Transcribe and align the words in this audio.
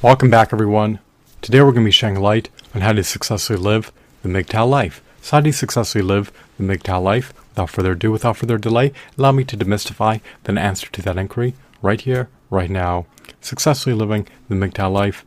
Welcome 0.00 0.30
back, 0.30 0.52
everyone. 0.52 1.00
Today 1.42 1.60
we're 1.60 1.72
going 1.72 1.82
to 1.82 1.88
be 1.88 1.90
shedding 1.90 2.20
light 2.20 2.50
on 2.72 2.82
how 2.82 2.92
to 2.92 3.02
successfully 3.02 3.58
live 3.58 3.90
the 4.22 4.28
MGTOW 4.28 4.70
life. 4.70 5.02
So, 5.22 5.36
how 5.36 5.40
do 5.40 5.48
you 5.48 5.52
successfully 5.52 6.04
live 6.04 6.30
the 6.56 6.62
MGTOW 6.62 7.02
life? 7.02 7.34
Without 7.50 7.70
further 7.70 7.92
ado, 7.92 8.12
without 8.12 8.36
further 8.36 8.58
delay, 8.58 8.92
allow 9.18 9.32
me 9.32 9.42
to 9.42 9.56
demystify 9.56 10.20
the 10.44 10.52
answer 10.52 10.88
to 10.88 11.02
that 11.02 11.16
inquiry 11.16 11.56
right 11.82 12.00
here, 12.00 12.28
right 12.48 12.70
now. 12.70 13.06
Successfully 13.40 13.92
living 13.92 14.28
the 14.48 14.54
MGTOW 14.54 14.92
life 14.92 15.24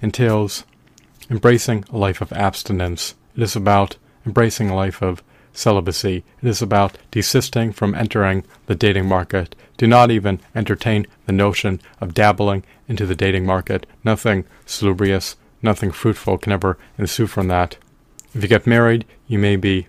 entails 0.00 0.64
embracing 1.28 1.84
a 1.92 1.98
life 1.98 2.22
of 2.22 2.32
abstinence. 2.32 3.16
It 3.36 3.42
is 3.42 3.54
about 3.54 3.98
embracing 4.24 4.70
a 4.70 4.74
life 4.74 5.02
of 5.02 5.22
celibacy. 5.54 6.24
It 6.42 6.48
is 6.48 6.60
about 6.60 6.98
desisting 7.10 7.72
from 7.72 7.94
entering 7.94 8.44
the 8.66 8.74
dating 8.74 9.06
market. 9.06 9.54
Do 9.76 9.86
not 9.86 10.10
even 10.10 10.40
entertain 10.54 11.06
the 11.26 11.32
notion 11.32 11.80
of 12.00 12.14
dabbling 12.14 12.64
into 12.88 13.06
the 13.06 13.14
dating 13.14 13.46
market. 13.46 13.86
Nothing 14.04 14.44
salubrious, 14.66 15.36
nothing 15.62 15.90
fruitful 15.90 16.38
can 16.38 16.52
ever 16.52 16.76
ensue 16.98 17.26
from 17.26 17.48
that. 17.48 17.78
If 18.34 18.42
you 18.42 18.48
get 18.48 18.66
married, 18.66 19.04
you 19.26 19.38
may 19.38 19.56
be 19.56 19.86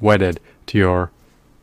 wedded 0.00 0.40
to 0.66 0.78
your 0.78 1.10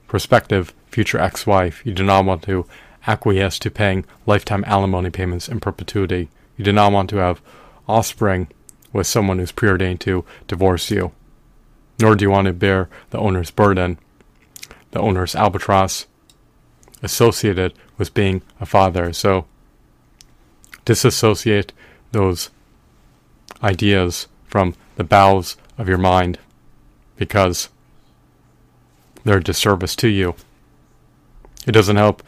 prospective 0.07 0.73
future 0.87 1.20
ex 1.20 1.48
wife. 1.48 1.81
You 1.85 1.93
do 1.93 2.03
not 2.03 2.26
want 2.26 2.43
to 2.43 2.65
acquiesce 3.07 3.57
to 3.59 3.71
paying 3.71 4.05
lifetime 4.26 4.63
alimony 4.67 5.09
payments 5.09 5.48
in 5.48 5.59
perpetuity. 5.59 6.29
You 6.57 6.65
do 6.65 6.73
not 6.73 6.91
want 6.91 7.09
to 7.12 7.17
have 7.17 7.41
offspring 7.87 8.49
with 8.93 9.07
someone 9.07 9.39
who's 9.39 9.51
preordained 9.51 10.01
to 10.01 10.26
divorce 10.48 10.91
you 10.91 11.13
nor 12.01 12.15
do 12.15 12.25
you 12.25 12.31
want 12.31 12.47
to 12.47 12.53
bear 12.53 12.89
the 13.11 13.19
owner's 13.19 13.51
burden, 13.51 13.97
the 14.91 14.99
owner's 14.99 15.35
albatross 15.35 16.07
associated 17.03 17.73
with 17.97 18.13
being 18.13 18.41
a 18.59 18.65
father. 18.65 19.13
So 19.13 19.45
disassociate 20.83 21.71
those 22.11 22.49
ideas 23.63 24.27
from 24.48 24.76
the 24.95 25.03
bowels 25.03 25.57
of 25.77 25.87
your 25.87 25.98
mind 25.98 26.39
because 27.15 27.70
they're 29.23 29.37
a 29.37 29.43
disservice 29.43 29.95
to 29.98 30.07
you. 30.07 30.35
It 31.67 31.71
doesn't 31.71 31.95
help 31.95 32.23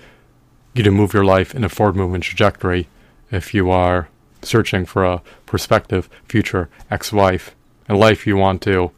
you 0.76 0.84
to 0.84 0.92
move 0.92 1.14
your 1.14 1.26
life 1.26 1.56
in 1.56 1.64
a 1.64 1.70
forward 1.70 1.96
movement 1.96 2.24
trajectory 2.24 2.88
if 3.32 3.54
you 3.54 3.72
are 3.72 4.10
searching 4.44 4.86
for 4.86 5.04
a 5.04 5.22
prospective 5.46 6.10
future 6.28 6.70
ex 6.92 7.12
wife, 7.12 7.56
and 7.88 7.98
life 7.98 8.28
you 8.28 8.38
want 8.38 8.62
to 8.62 8.92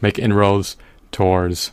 make 0.00 0.18
inroads 0.18 0.76
towards 1.12 1.72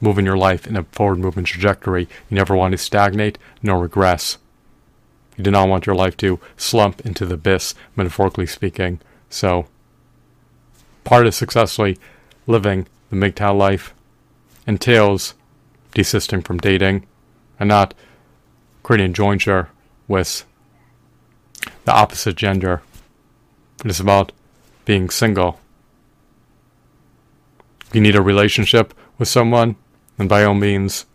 moving 0.00 0.26
your 0.26 0.36
life 0.36 0.66
in 0.66 0.76
a 0.76 0.82
forward 0.84 1.18
movement 1.18 1.46
trajectory. 1.46 2.08
You 2.28 2.34
never 2.34 2.56
want 2.56 2.72
to 2.72 2.78
stagnate 2.78 3.38
nor 3.62 3.80
regress. 3.80 4.38
You 5.36 5.44
do 5.44 5.50
not 5.50 5.68
want 5.68 5.86
your 5.86 5.94
life 5.94 6.16
to 6.18 6.40
slump 6.56 7.00
into 7.06 7.24
the 7.24 7.34
abyss, 7.34 7.74
metaphorically 7.96 8.46
speaking. 8.46 9.00
So, 9.30 9.66
part 11.04 11.26
of 11.26 11.34
successfully 11.34 11.98
living 12.46 12.86
the 13.10 13.16
MGTOW 13.16 13.56
life 13.56 13.94
entails 14.66 15.34
desisting 15.94 16.42
from 16.42 16.58
dating 16.58 17.06
and 17.58 17.68
not 17.68 17.94
creating 18.82 19.12
jointure 19.12 19.68
with 20.08 20.44
the 21.84 21.92
opposite 21.92 22.36
gender. 22.36 22.82
It 23.84 23.90
is 23.90 24.00
about 24.00 24.32
being 24.84 25.10
single 25.10 25.60
you 27.94 28.00
need 28.00 28.16
a 28.16 28.22
relationship 28.22 28.94
with 29.18 29.28
someone, 29.28 29.76
then 30.16 30.28
by 30.28 30.44
all 30.44 30.54
means, 30.54 31.06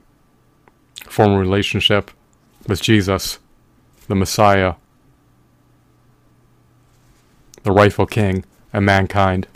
form 1.05 1.31
a 1.31 1.39
relationship 1.39 2.11
with 2.67 2.81
Jesus, 2.81 3.39
the 4.07 4.15
Messiah, 4.15 4.75
the 7.63 7.71
rightful 7.71 8.05
King 8.05 8.45
of 8.73 8.83
mankind, 8.83 9.47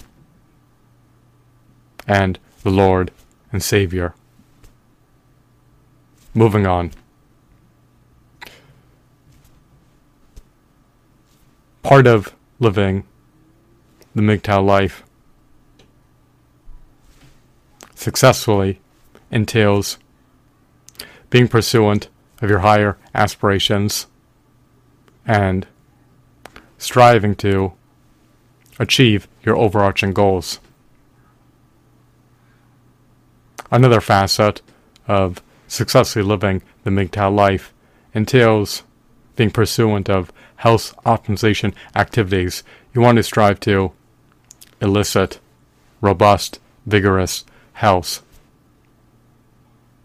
and 2.08 2.40
the 2.64 2.72
Lord 2.72 3.12
and 3.52 3.62
Savior. 3.62 4.14
Moving 6.34 6.66
on. 6.66 6.92
Part 11.84 12.08
of 12.08 12.34
living 12.60 13.04
the 14.16 14.22
MGTOW 14.22 14.66
life 14.66 15.04
successfully 18.02 18.80
entails 19.30 20.00
being 21.30 21.48
pursuant 21.48 22.10
of 22.42 22.50
your 22.50 22.60
higher 22.60 22.98
aspirations 23.14 24.08
and 25.26 25.68
striving 26.80 27.36
to 27.36 27.72
achieve 28.80 29.28
your 29.44 29.56
overarching 29.56 30.14
goals. 30.14 30.60
Another 33.70 34.02
facet 34.02 34.64
of 35.08 35.42
successfully 35.68 36.26
living 36.26 36.64
the 36.84 36.90
MGTOW 36.90 37.34
life 37.36 37.72
entails 38.16 38.82
being 39.36 39.52
pursuant 39.52 40.10
of 40.10 40.32
health 40.56 40.96
optimization 41.06 41.74
activities. 41.96 42.64
You 42.96 43.02
want 43.02 43.18
to 43.18 43.24
strive 43.24 43.60
to 43.62 43.92
elicit 44.82 45.40
robust, 46.02 46.60
vigorous, 46.88 47.46
health. 47.82 48.22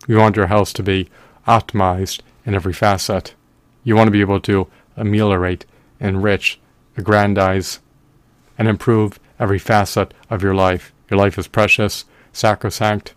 You 0.09 0.17
want 0.17 0.35
your 0.35 0.47
health 0.47 0.73
to 0.73 0.83
be 0.83 1.11
optimized 1.47 2.23
in 2.47 2.55
every 2.55 2.73
facet. 2.73 3.35
You 3.85 3.95
want 3.95 4.07
to 4.07 4.13
be 4.19 4.23
able 4.23 4.41
to 4.41 4.69
ameliorate, 4.97 5.67
enrich, 6.01 6.59
aggrandize, 6.97 7.81
and 8.57 8.67
improve 8.67 9.21
every 9.39 9.59
facet 9.59 10.15
of 10.31 10.43
your 10.43 10.55
life. 10.55 10.95
Your 11.11 11.19
life 11.19 11.37
is 11.37 11.49
precious, 11.49 12.07
sacrosanct, 12.33 13.13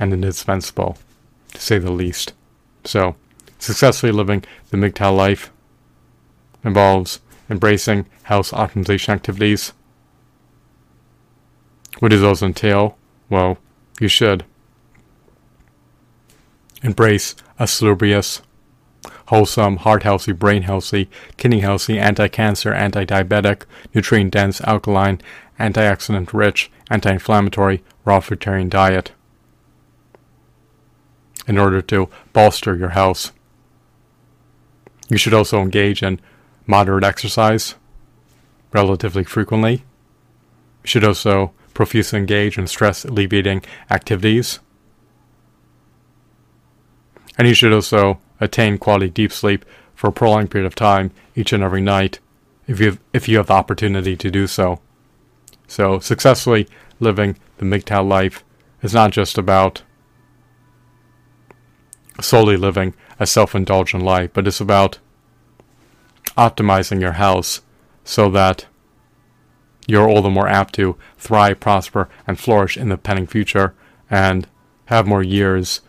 and 0.00 0.14
indispensable, 0.14 0.96
to 1.52 1.60
say 1.60 1.76
the 1.76 1.92
least. 1.92 2.32
So, 2.84 3.16
successfully 3.58 4.12
living 4.12 4.44
the 4.70 4.78
MGTOW 4.78 5.14
life 5.14 5.50
involves 6.64 7.20
embracing 7.50 8.06
health 8.22 8.50
optimization 8.52 9.10
activities. 9.10 9.74
What 11.98 12.12
does 12.12 12.22
those 12.22 12.42
entail? 12.42 12.96
Well, 13.28 13.58
you 14.00 14.08
should. 14.08 14.44
Embrace 16.82 17.34
a 17.58 17.66
salubrious, 17.66 18.42
wholesome, 19.26 19.78
heart 19.78 20.02
healthy, 20.02 20.32
brain 20.32 20.62
healthy, 20.62 21.08
kidney 21.36 21.60
healthy, 21.60 21.98
anti 21.98 22.28
cancer, 22.28 22.72
anti 22.72 23.04
diabetic, 23.04 23.64
nutrient 23.94 24.32
dense, 24.32 24.60
alkaline, 24.62 25.20
antioxidant 25.58 26.32
rich, 26.32 26.70
anti 26.90 27.12
inflammatory, 27.12 27.82
raw 28.04 28.20
fruitarian 28.20 28.68
diet 28.68 29.12
in 31.46 31.58
order 31.58 31.82
to 31.82 32.08
bolster 32.32 32.74
your 32.74 32.90
health. 32.90 33.32
You 35.08 35.18
should 35.18 35.34
also 35.34 35.60
engage 35.60 36.02
in 36.02 36.20
moderate 36.66 37.04
exercise 37.04 37.74
relatively 38.72 39.24
frequently. 39.24 39.84
You 40.82 40.86
should 40.86 41.04
also 41.04 41.52
profusely 41.74 42.18
engage 42.18 42.56
in 42.56 42.66
stress 42.66 43.04
alleviating 43.04 43.62
activities. 43.90 44.60
And 47.36 47.48
you 47.48 47.54
should 47.54 47.72
also 47.72 48.20
attain 48.40 48.78
quality 48.78 49.10
deep 49.10 49.32
sleep 49.32 49.64
for 49.94 50.08
a 50.08 50.12
prolonged 50.12 50.50
period 50.50 50.66
of 50.66 50.74
time 50.74 51.10
each 51.34 51.52
and 51.52 51.62
every 51.62 51.80
night 51.80 52.20
if 52.66 52.80
you 52.80 52.86
have, 52.86 53.00
if 53.12 53.28
you 53.28 53.36
have 53.38 53.48
the 53.48 53.52
opportunity 53.52 54.16
to 54.16 54.30
do 54.30 54.46
so. 54.46 54.80
So, 55.66 55.98
successfully 55.98 56.68
living 57.00 57.36
the 57.58 57.64
MGTOW 57.64 58.08
life 58.08 58.44
is 58.82 58.94
not 58.94 59.10
just 59.10 59.38
about 59.38 59.82
solely 62.20 62.56
living 62.56 62.94
a 63.18 63.26
self 63.26 63.54
indulgent 63.54 64.02
life, 64.02 64.30
but 64.32 64.46
it's 64.46 64.60
about 64.60 64.98
optimizing 66.36 67.00
your 67.00 67.12
house 67.12 67.60
so 68.04 68.30
that 68.30 68.66
you're 69.86 70.08
all 70.08 70.22
the 70.22 70.30
more 70.30 70.48
apt 70.48 70.74
to 70.74 70.96
thrive, 71.18 71.60
prosper, 71.60 72.08
and 72.26 72.38
flourish 72.38 72.76
in 72.76 72.88
the 72.88 72.96
pending 72.96 73.26
future 73.26 73.74
and 74.10 74.46
have 74.86 75.06
more 75.06 75.22
years 75.22 75.80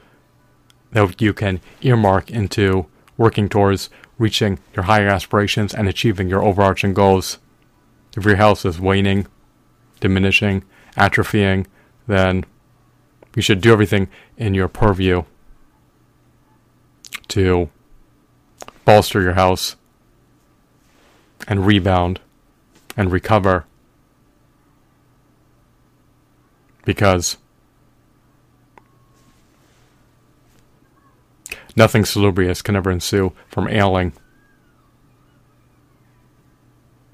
that 0.91 1.21
you 1.21 1.33
can 1.33 1.59
earmark 1.81 2.29
into 2.31 2.87
working 3.17 3.49
towards 3.49 3.89
reaching 4.17 4.59
your 4.73 4.83
higher 4.83 5.07
aspirations 5.07 5.73
and 5.73 5.87
achieving 5.87 6.29
your 6.29 6.43
overarching 6.43 6.93
goals. 6.93 7.37
If 8.15 8.25
your 8.25 8.37
health 8.37 8.65
is 8.65 8.79
waning, 8.79 9.27
diminishing, 9.99 10.63
atrophying, 10.95 11.65
then 12.07 12.45
you 13.35 13.41
should 13.41 13.61
do 13.61 13.73
everything 13.73 14.07
in 14.37 14.53
your 14.53 14.69
purview 14.69 15.23
to 17.29 17.69
bolster 18.85 19.21
your 19.21 19.33
health 19.33 19.75
and 21.47 21.65
rebound 21.65 22.21
and 22.95 23.11
recover 23.11 23.65
because 26.85 27.37
nothing 31.75 32.05
salubrious 32.05 32.61
can 32.61 32.75
ever 32.75 32.91
ensue 32.91 33.33
from 33.49 33.67
ailing. 33.67 34.13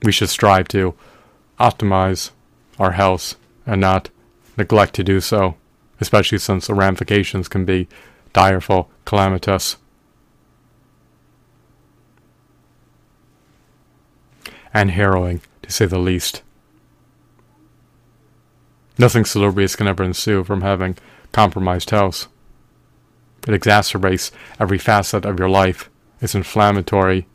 we 0.03 0.12
should 0.12 0.29
strive 0.29 0.68
to 0.69 0.95
optimize 1.59 2.31
our 2.79 2.91
health 2.91 3.35
and 3.65 3.79
not 3.79 4.09
neglect 4.57 4.95
to 4.95 5.03
do 5.03 5.21
so, 5.21 5.56
especially 6.00 6.39
since 6.39 6.68
the 6.68 6.73
ramifications 6.73 7.47
can 7.47 7.65
be 7.65 7.88
direful, 8.33 8.89
calamitous. 9.06 9.77
And 14.73 14.91
harrowing, 14.91 15.41
to 15.63 15.71
say 15.71 15.85
the 15.85 16.00
least. 16.00 16.44
Nothing 18.97 19.25
salubrious 19.25 19.75
can 19.75 19.88
ever 19.88 20.03
ensue 20.03 20.43
from 20.43 20.61
having 20.61 20.97
compromised 21.31 21.89
health. 21.89 22.27
It 23.47 23.59
exacerbates 23.59 24.31
every 24.59 24.77
facet 24.77 25.25
of 25.25 25.39
your 25.39 25.49
life. 25.49 25.89
It's 26.21 26.35
inflammatory. 26.35 27.27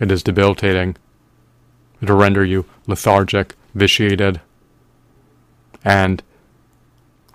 It 0.00 0.10
is 0.10 0.22
debilitating. 0.22 0.96
It'll 2.00 2.16
render 2.16 2.44
you 2.44 2.64
lethargic, 2.86 3.54
vitiated, 3.74 4.40
and 5.84 6.22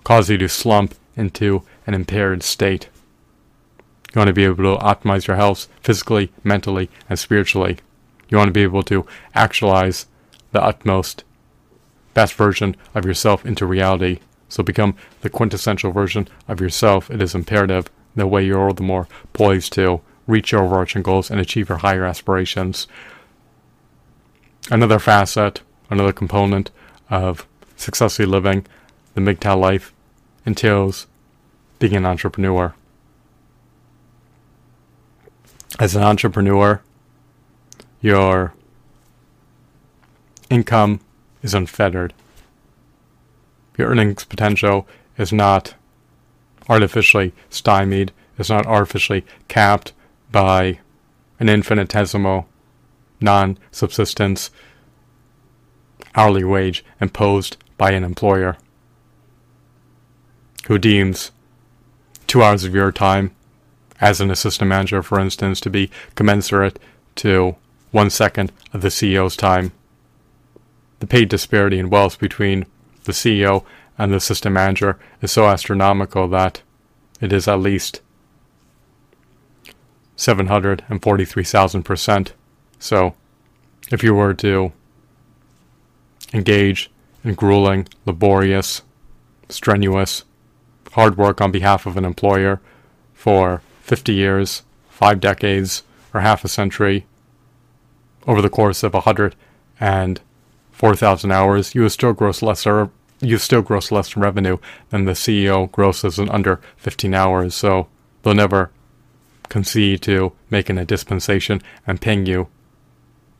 cause 0.04 0.28
you 0.30 0.38
to 0.38 0.48
slump 0.48 0.94
into 1.16 1.62
an 1.86 1.94
impaired 1.94 2.42
state. 2.42 2.88
You 4.14 4.18
want 4.18 4.28
to 4.28 4.34
be 4.34 4.44
able 4.44 4.76
to 4.76 4.84
optimize 4.84 5.26
your 5.26 5.36
health 5.36 5.68
physically, 5.80 6.32
mentally, 6.44 6.90
and 7.08 7.18
spiritually. 7.18 7.78
You 8.28 8.38
want 8.38 8.48
to 8.48 8.52
be 8.52 8.62
able 8.62 8.82
to 8.84 9.06
actualize 9.34 10.06
the 10.52 10.62
utmost 10.62 11.24
best 12.14 12.34
version 12.34 12.76
of 12.94 13.04
yourself 13.04 13.44
into 13.44 13.66
reality. 13.66 14.20
So 14.48 14.62
become 14.62 14.96
the 15.22 15.30
quintessential 15.30 15.92
version 15.92 16.28
of 16.46 16.60
yourself. 16.60 17.10
It 17.10 17.22
is 17.22 17.34
imperative. 17.34 17.90
The 18.14 18.26
way 18.26 18.44
you're 18.44 18.68
all 18.68 18.74
the 18.74 18.82
more 18.82 19.08
poised 19.32 19.72
to 19.74 20.02
reach 20.26 20.52
your 20.52 20.62
overarching 20.62 21.02
goals 21.02 21.30
and 21.30 21.40
achieve 21.40 21.68
your 21.68 21.78
higher 21.78 22.04
aspirations. 22.04 22.86
Another 24.70 24.98
facet, 24.98 25.62
another 25.90 26.12
component 26.12 26.70
of 27.10 27.46
successfully 27.76 28.26
living 28.26 28.66
the 29.14 29.20
MGTOW 29.20 29.58
life 29.58 29.92
entails 30.46 31.06
being 31.78 31.96
an 31.96 32.06
entrepreneur. 32.06 32.74
As 35.78 35.96
an 35.96 36.02
entrepreneur, 36.02 36.82
your 38.00 38.54
income 40.50 41.00
is 41.42 41.54
unfettered. 41.54 42.14
Your 43.76 43.88
earnings 43.88 44.24
potential 44.24 44.86
is 45.18 45.32
not 45.32 45.74
artificially 46.68 47.32
stymied, 47.50 48.12
is 48.38 48.50
not 48.50 48.66
artificially 48.66 49.24
capped 49.48 49.92
by 50.30 50.78
an 51.40 51.48
infinitesimal, 51.48 52.46
non 53.20 53.58
subsistence 53.70 54.50
hourly 56.14 56.44
wage 56.44 56.84
imposed 57.00 57.56
by 57.78 57.92
an 57.92 58.04
employer 58.04 58.56
who 60.66 60.78
deems 60.78 61.32
two 62.26 62.42
hours 62.42 62.64
of 62.64 62.74
your 62.74 62.92
time 62.92 63.34
as 64.00 64.20
an 64.20 64.30
assistant 64.30 64.68
manager, 64.68 65.02
for 65.02 65.18
instance, 65.18 65.60
to 65.60 65.70
be 65.70 65.90
commensurate 66.14 66.78
to 67.14 67.56
one 67.90 68.10
second 68.10 68.52
of 68.72 68.82
the 68.82 68.88
CEO's 68.88 69.36
time 69.36 69.72
the 71.02 71.06
pay 71.08 71.24
disparity 71.24 71.80
in 71.80 71.90
wealth 71.90 72.20
between 72.20 72.64
the 73.04 73.12
CEO 73.12 73.64
and 73.98 74.12
the 74.12 74.20
system 74.20 74.52
manager 74.52 75.00
is 75.20 75.32
so 75.32 75.48
astronomical 75.48 76.28
that 76.28 76.62
it 77.20 77.32
is 77.32 77.48
at 77.48 77.58
least 77.58 78.00
743,000%. 80.16 82.30
So, 82.78 83.16
if 83.90 84.04
you 84.04 84.14
were 84.14 84.34
to 84.34 84.72
engage 86.32 86.88
in 87.24 87.34
grueling, 87.34 87.88
laborious, 88.06 88.82
strenuous, 89.48 90.22
hard 90.92 91.16
work 91.16 91.40
on 91.40 91.50
behalf 91.50 91.84
of 91.84 91.96
an 91.96 92.04
employer 92.04 92.60
for 93.12 93.60
50 93.80 94.12
years, 94.12 94.62
five 94.88 95.18
decades, 95.18 95.82
or 96.14 96.20
half 96.20 96.44
a 96.44 96.48
century, 96.48 97.06
over 98.24 98.40
the 98.40 98.48
course 98.48 98.84
of 98.84 98.94
a 98.94 99.00
hundred 99.00 99.34
and 99.80 100.20
4,000 100.82 101.30
hours, 101.30 101.74
you 101.74 101.88
still 101.88 102.12
gross 102.12 102.42
lesser 102.42 102.90
you 103.22 103.38
still 103.38 103.62
gross 103.62 103.92
less 103.92 104.16
revenue 104.16 104.58
than 104.90 105.04
the 105.04 105.12
CEO 105.12 105.70
grosses 105.70 106.18
in 106.18 106.28
under 106.28 106.60
15 106.76 107.14
hours, 107.14 107.54
so 107.54 107.86
they'll 108.22 108.34
never 108.34 108.70
concede 109.48 110.02
to 110.02 110.32
making 110.50 110.78
a 110.78 110.84
dispensation 110.84 111.62
and 111.86 112.00
paying 112.00 112.26
you 112.26 112.48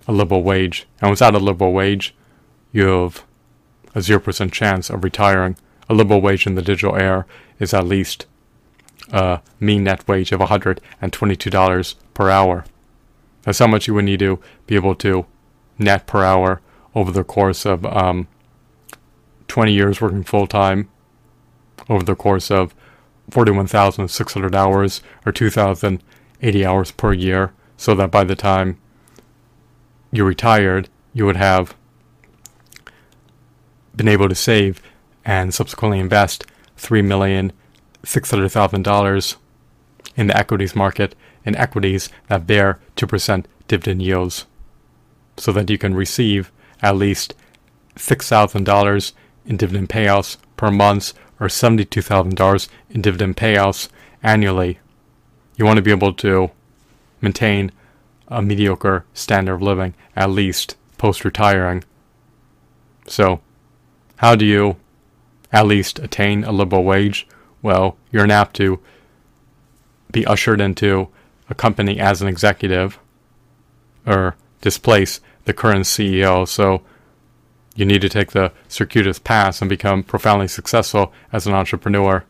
a 0.06 0.12
livable 0.12 0.42
wage. 0.42 0.86
And 1.00 1.10
without 1.10 1.34
a 1.34 1.38
livable 1.38 1.72
wage, 1.72 2.14
you 2.70 2.86
have 2.86 3.24
a 3.94 3.98
0% 3.98 4.52
chance 4.52 4.88
of 4.88 5.02
retiring. 5.02 5.56
A 5.88 5.94
livable 5.94 6.20
wage 6.20 6.46
in 6.46 6.54
the 6.54 6.62
digital 6.62 6.96
era 6.96 7.26
is 7.58 7.74
at 7.74 7.84
least 7.84 8.26
a 9.12 9.40
mean 9.58 9.82
net 9.84 10.06
wage 10.06 10.30
of 10.30 10.38
$122 10.38 11.94
per 12.14 12.30
hour. 12.30 12.64
That's 13.42 13.58
how 13.58 13.66
much 13.66 13.88
you 13.88 13.94
would 13.94 14.04
need 14.04 14.20
to 14.20 14.38
be 14.68 14.76
able 14.76 14.94
to 14.96 15.26
net 15.76 16.06
per 16.06 16.22
hour 16.22 16.60
over 16.94 17.10
the 17.10 17.24
course 17.24 17.64
of 17.64 17.86
um, 17.86 18.28
20 19.48 19.72
years 19.72 20.00
working 20.00 20.22
full 20.22 20.46
time, 20.46 20.88
over 21.88 22.04
the 22.04 22.14
course 22.14 22.50
of 22.50 22.74
41,600 23.30 24.54
hours 24.54 25.00
or 25.24 25.32
2,080 25.32 26.66
hours 26.66 26.90
per 26.90 27.12
year, 27.12 27.52
so 27.76 27.94
that 27.94 28.10
by 28.10 28.24
the 28.24 28.36
time 28.36 28.78
you 30.10 30.24
retired, 30.24 30.88
you 31.14 31.26
would 31.26 31.36
have 31.36 31.76
been 33.94 34.08
able 34.08 34.28
to 34.28 34.34
save 34.34 34.82
and 35.24 35.54
subsequently 35.54 35.98
invest 35.98 36.44
$3,600,000 36.78 39.36
in 40.16 40.26
the 40.26 40.36
equities 40.36 40.76
market 40.76 41.14
in 41.44 41.56
equities 41.56 42.08
that 42.28 42.46
bear 42.46 42.78
2% 42.96 43.44
dividend 43.68 44.02
yields 44.02 44.46
so 45.36 45.52
that 45.52 45.70
you 45.70 45.78
can 45.78 45.94
receive 45.94 46.50
at 46.82 46.96
least 46.96 47.34
$6,000 47.96 49.12
in 49.46 49.56
dividend 49.56 49.88
payouts 49.88 50.36
per 50.56 50.70
month 50.70 51.14
or 51.38 51.48
$72,000 51.48 52.68
in 52.90 53.02
dividend 53.02 53.36
payouts 53.36 53.88
annually. 54.22 54.78
You 55.56 55.64
want 55.64 55.76
to 55.76 55.82
be 55.82 55.90
able 55.90 56.12
to 56.14 56.50
maintain 57.20 57.72
a 58.28 58.42
mediocre 58.42 59.04
standard 59.14 59.54
of 59.54 59.62
living 59.62 59.94
at 60.16 60.30
least 60.30 60.76
post 60.98 61.24
retiring. 61.24 61.84
So, 63.06 63.40
how 64.16 64.36
do 64.36 64.44
you 64.44 64.76
at 65.52 65.66
least 65.66 65.98
attain 65.98 66.44
a 66.44 66.52
livable 66.52 66.84
wage? 66.84 67.26
Well, 67.60 67.96
you're 68.10 68.30
apt 68.30 68.56
to 68.56 68.80
be 70.10 70.24
ushered 70.26 70.60
into 70.60 71.08
a 71.50 71.54
company 71.54 71.98
as 71.98 72.22
an 72.22 72.28
executive 72.28 72.98
or 74.06 74.36
displace 74.60 75.20
the 75.44 75.52
current 75.52 75.84
CEO. 75.84 76.46
So 76.46 76.82
you 77.74 77.84
need 77.84 78.02
to 78.02 78.08
take 78.08 78.32
the 78.32 78.52
circuitous 78.68 79.18
path 79.18 79.60
and 79.60 79.68
become 79.68 80.02
profoundly 80.02 80.48
successful 80.48 81.12
as 81.32 81.46
an 81.46 81.54
entrepreneur. 81.54 82.24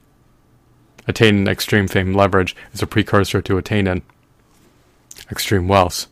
Attaining 1.09 1.49
extreme 1.49 1.89
fame 1.89 2.15
leverage 2.15 2.55
is 2.73 2.83
a 2.83 2.87
precursor 2.87 3.43
to 3.43 3.59
attaining 3.59 4.03
extreme 5.31 5.67
wealth. 5.67 6.07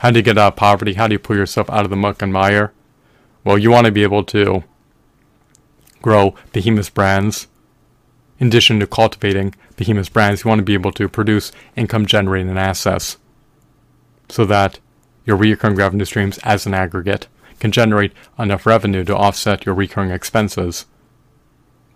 How 0.00 0.10
do 0.10 0.18
you 0.18 0.22
get 0.22 0.38
out 0.38 0.54
of 0.54 0.56
poverty? 0.56 0.94
How 0.94 1.06
do 1.06 1.14
you 1.14 1.18
pull 1.18 1.36
yourself 1.36 1.70
out 1.70 1.84
of 1.84 1.90
the 1.90 1.96
muck 1.96 2.20
and 2.20 2.32
mire? 2.32 2.72
Well, 3.44 3.58
you 3.58 3.70
want 3.70 3.86
to 3.86 3.92
be 3.92 4.02
able 4.02 4.24
to 4.24 4.64
grow 6.02 6.34
behemoth 6.52 6.92
brands. 6.94 7.46
In 8.38 8.48
addition 8.48 8.80
to 8.80 8.86
cultivating 8.86 9.54
behemoth 9.76 10.12
brands, 10.12 10.44
you 10.44 10.48
want 10.48 10.58
to 10.58 10.64
be 10.64 10.74
able 10.74 10.92
to 10.92 11.08
produce 11.08 11.52
income 11.76 12.06
generating 12.06 12.58
assets 12.58 13.16
so 14.28 14.44
that 14.44 14.80
your 15.26 15.36
recurring 15.36 15.76
revenue 15.76 16.04
streams 16.04 16.38
as 16.38 16.64
an 16.64 16.72
aggregate 16.72 17.26
can 17.58 17.72
generate 17.72 18.12
enough 18.38 18.64
revenue 18.64 19.04
to 19.04 19.16
offset 19.16 19.66
your 19.66 19.74
recurring 19.74 20.10
expenses. 20.10 20.86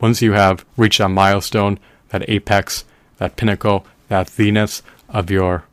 Once 0.01 0.21
you 0.21 0.33
have 0.33 0.65
reached 0.77 0.99
that 0.99 1.09
milestone, 1.09 1.79
that 2.09 2.29
apex, 2.29 2.85
that 3.19 3.37
pinnacle, 3.37 3.87
that 4.09 4.29
zenith 4.29 4.83
of 5.09 5.31
your 5.31 5.65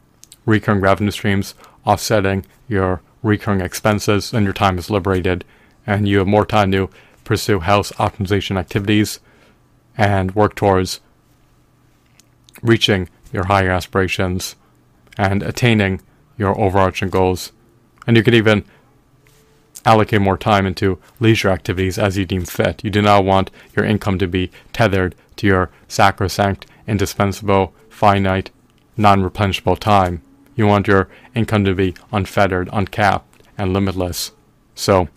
recurring 0.46 0.82
revenue 0.82 1.12
streams, 1.12 1.56
offsetting 1.86 2.46
your 2.68 3.02
recurring 3.24 3.62
expenses, 3.62 4.34
and 4.34 4.44
your 4.44 4.54
time 4.54 4.78
is 4.78 4.90
liberated, 4.90 5.44
and 5.86 6.08
you 6.08 6.20
have 6.20 6.28
more 6.28 6.46
time 6.46 6.72
to 6.72 6.90
pursue 7.24 7.60
health 7.60 7.92
optimization 7.98 8.58
activities 8.58 9.20
and 9.98 10.36
work 10.36 10.56
towards 10.56 11.00
reaching 12.62 13.10
your 13.32 13.46
higher 13.46 13.72
aspirations 13.72 14.56
and 15.18 15.42
attaining 15.42 16.02
your 16.38 16.60
overarching 16.60 17.10
goals. 17.10 17.51
And 18.06 18.15
you 18.15 18.24
can 18.24 18.34
even 18.34 18.63
allocate 19.86 20.22
more 20.22 20.38
time 20.38 20.65
into 20.65 21.00
leisure 21.20 21.50
activities 21.50 21.98
as 21.98 22.17
you 22.17 22.25
deem 22.25 22.46
fit. 22.46 22.84
You 22.84 22.89
do 22.89 23.01
not 23.01 23.25
want 23.25 23.51
your 23.75 23.86
income 23.86 24.20
to 24.20 24.27
be 24.27 24.51
tethered 24.74 25.15
to 25.38 25.48
your 25.48 25.70
sacrosanct, 25.88 26.65
indispensable, 26.88 27.74
finite, 27.89 28.51
non 28.98 29.22
replenishable 29.22 29.79
time. 29.79 30.22
You 30.56 30.67
want 30.67 30.88
your 30.88 31.08
income 31.36 31.63
to 31.65 31.75
be 31.75 31.96
unfettered, 32.12 32.70
uncapped, 32.74 33.44
and 33.58 33.74
limitless. 33.74 34.32
So, 34.75 35.08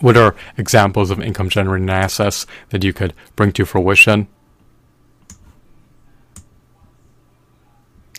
what 0.00 0.16
are 0.16 0.34
examples 0.56 1.10
of 1.10 1.20
income 1.20 1.48
generating 1.48 1.90
assets 1.90 2.46
that 2.70 2.84
you 2.84 2.92
could 2.92 3.14
bring 3.36 3.52
to 3.52 3.64
fruition? 3.64 4.26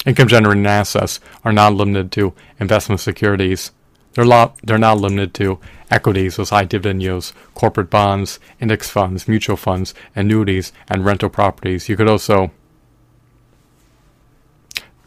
Income 0.05 0.29
generating 0.29 0.65
assets 0.65 1.19
are 1.43 1.51
not 1.51 1.73
limited 1.73 2.11
to 2.13 2.33
investment 2.59 3.01
securities. 3.01 3.71
They're, 4.13 4.49
they're 4.63 4.77
not 4.77 4.99
limited 4.99 5.33
to 5.35 5.59
equities 5.91 6.37
with 6.37 6.49
high 6.49 6.65
dividend 6.65 7.03
yields, 7.03 7.33
corporate 7.53 7.89
bonds, 7.89 8.39
index 8.59 8.89
funds, 8.89 9.27
mutual 9.27 9.57
funds, 9.57 9.93
annuities, 10.15 10.71
and 10.87 11.05
rental 11.05 11.29
properties. 11.29 11.89
You 11.89 11.97
could 11.97 12.09
also 12.09 12.51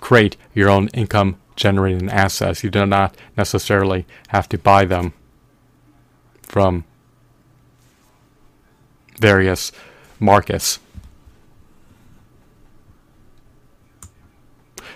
create 0.00 0.36
your 0.54 0.68
own 0.68 0.88
income 0.88 1.36
generating 1.56 2.10
assets. 2.10 2.62
You 2.62 2.70
do 2.70 2.84
not 2.84 3.16
necessarily 3.36 4.06
have 4.28 4.48
to 4.50 4.58
buy 4.58 4.84
them 4.84 5.14
from 6.42 6.84
various 9.18 9.72
markets. 10.18 10.78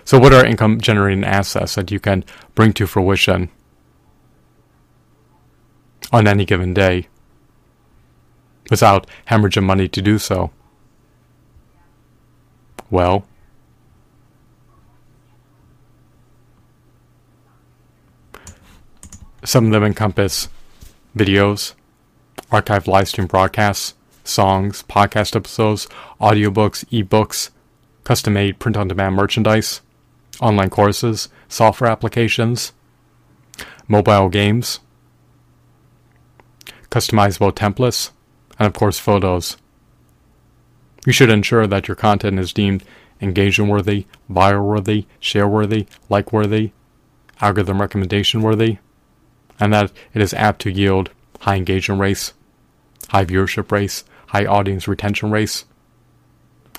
So, 0.06 0.20
what 0.20 0.32
are 0.32 0.46
income 0.46 0.80
generating 0.80 1.24
assets 1.24 1.74
that 1.74 1.90
you 1.90 1.98
can 1.98 2.24
bring 2.54 2.72
to 2.74 2.86
fruition 2.86 3.50
on 6.12 6.28
any 6.28 6.44
given 6.44 6.72
day 6.72 7.08
without 8.70 9.08
hemorrhaging 9.28 9.64
money 9.64 9.88
to 9.88 10.00
do 10.00 10.20
so? 10.20 10.52
Well, 12.88 13.26
some 19.44 19.66
of 19.66 19.72
them 19.72 19.82
encompass 19.82 20.48
videos, 21.16 21.74
archived 22.52 22.86
live 22.86 23.08
stream 23.08 23.26
broadcasts, 23.26 23.94
songs, 24.22 24.84
podcast 24.84 25.34
episodes, 25.34 25.88
audiobooks, 26.20 26.84
ebooks, 26.90 27.50
custom 28.04 28.34
made 28.34 28.60
print 28.60 28.76
on 28.76 28.86
demand 28.86 29.16
merchandise, 29.16 29.80
online 30.40 30.70
courses, 30.70 31.28
software 31.48 31.90
applications, 31.90 32.72
mobile 33.88 34.28
games, 34.28 34.80
customizable 36.90 37.52
templates, 37.52 38.10
and 38.58 38.66
of 38.66 38.72
course 38.72 38.98
photos. 38.98 39.56
You 41.04 41.12
should 41.12 41.30
ensure 41.30 41.66
that 41.66 41.88
your 41.88 41.94
content 41.94 42.38
is 42.38 42.52
deemed 42.52 42.84
engagement 43.20 43.70
worthy, 43.70 44.06
viral 44.30 44.64
worthy, 44.64 45.06
share 45.20 45.48
worthy, 45.48 45.86
like 46.08 46.32
worthy, 46.32 46.72
algorithm 47.40 47.80
recommendation 47.80 48.42
worthy, 48.42 48.78
and 49.60 49.72
that 49.72 49.92
it 50.14 50.22
is 50.22 50.34
apt 50.34 50.60
to 50.62 50.70
yield 50.70 51.10
high 51.40 51.56
engagement 51.56 52.00
rates, 52.00 52.34
high 53.08 53.24
viewership 53.24 53.70
rates, 53.70 54.04
high 54.28 54.44
audience 54.44 54.88
retention 54.88 55.30
rates, 55.30 55.64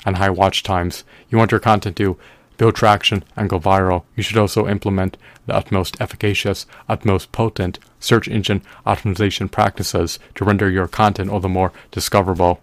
and 0.05 0.17
high 0.17 0.29
watch 0.29 0.63
times. 0.63 1.03
You 1.29 1.37
want 1.37 1.51
your 1.51 1.59
content 1.59 1.95
to 1.97 2.17
build 2.57 2.75
traction 2.75 3.23
and 3.35 3.49
go 3.49 3.59
viral. 3.59 4.03
You 4.15 4.23
should 4.23 4.37
also 4.37 4.67
implement 4.67 5.17
the 5.45 5.55
utmost 5.55 5.99
efficacious, 6.01 6.65
utmost 6.89 7.31
potent 7.31 7.79
search 7.99 8.27
engine 8.27 8.61
optimization 8.85 9.49
practices 9.49 10.19
to 10.35 10.45
render 10.45 10.69
your 10.69 10.87
content 10.87 11.29
all 11.29 11.39
the 11.39 11.49
more 11.49 11.71
discoverable. 11.91 12.61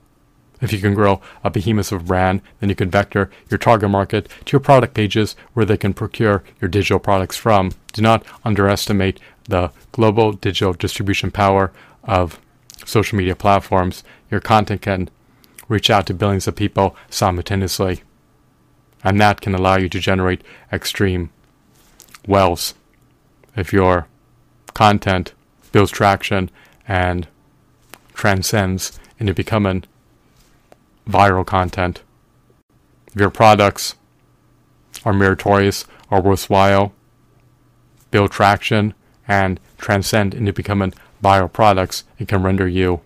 If 0.60 0.72
you 0.72 0.78
can 0.78 0.94
grow 0.94 1.20
a 1.42 1.50
behemoth 1.50 1.92
of 1.92 2.06
brand, 2.06 2.40
then 2.60 2.68
you 2.68 2.74
can 2.74 2.90
vector 2.90 3.30
your 3.50 3.58
target 3.58 3.90
market 3.90 4.28
to 4.46 4.52
your 4.52 4.60
product 4.60 4.94
pages 4.94 5.36
where 5.52 5.66
they 5.66 5.76
can 5.76 5.92
procure 5.92 6.42
your 6.60 6.68
digital 6.68 6.98
products 6.98 7.36
from. 7.36 7.72
Do 7.92 8.02
not 8.02 8.24
underestimate 8.44 9.20
the 9.44 9.70
global 9.92 10.32
digital 10.32 10.72
distribution 10.72 11.30
power 11.30 11.72
of 12.04 12.40
social 12.86 13.18
media 13.18 13.36
platforms. 13.36 14.04
Your 14.30 14.40
content 14.40 14.82
can 14.82 15.10
reach 15.68 15.90
out 15.90 16.06
to 16.06 16.14
billions 16.14 16.46
of 16.46 16.56
people 16.56 16.96
simultaneously, 17.10 18.02
and 19.04 19.20
that 19.20 19.40
can 19.40 19.54
allow 19.54 19.76
you 19.76 19.88
to 19.90 20.00
generate 20.00 20.42
extreme 20.72 21.30
wealth 22.26 22.74
if 23.54 23.72
your 23.72 24.08
content 24.72 25.34
builds 25.70 25.92
traction 25.92 26.50
and 26.88 27.28
transcends 28.14 28.98
into 29.18 29.34
becoming 29.34 29.84
viral 31.08 31.46
content. 31.46 32.02
If 33.08 33.20
your 33.20 33.30
products 33.30 33.94
are 35.04 35.12
meritorious 35.12 35.84
or 36.10 36.20
worthwhile, 36.20 36.92
build 38.10 38.30
traction, 38.30 38.94
and 39.26 39.58
transcend 39.78 40.34
into 40.34 40.52
becoming 40.52 40.92
viral 41.22 41.52
products, 41.52 42.04
it 42.18 42.28
can 42.28 42.42
render 42.42 42.68
you 42.68 43.00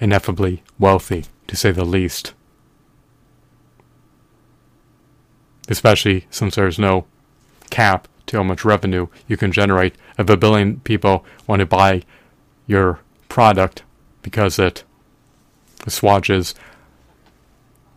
ineffably 0.00 0.62
wealthy, 0.78 1.24
to 1.46 1.56
say 1.56 1.70
the 1.70 1.84
least. 1.84 2.34
Especially 5.68 6.26
since 6.30 6.56
there's 6.56 6.78
no 6.78 7.06
cap 7.70 8.08
to 8.26 8.36
how 8.36 8.42
much 8.42 8.64
revenue 8.64 9.08
you 9.26 9.36
can 9.36 9.52
generate. 9.52 9.94
If 10.18 10.28
a 10.28 10.36
billion 10.36 10.80
people 10.80 11.24
want 11.46 11.60
to 11.60 11.66
buy 11.66 12.02
your 12.66 13.00
product 13.28 13.82
because 14.22 14.58
it 14.58 14.84
assuages 15.86 16.54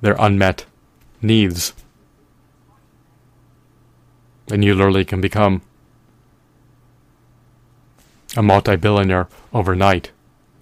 their 0.01 0.16
unmet 0.20 0.66
needs, 1.22 1.74
then 4.48 4.62
you 4.62 4.74
literally 4.74 5.06
can 5.06 5.22
become 5.22 5.62
a 8.36 8.44
multi 8.44 8.75
billionaire 8.75 9.27
overnight. 9.54 10.12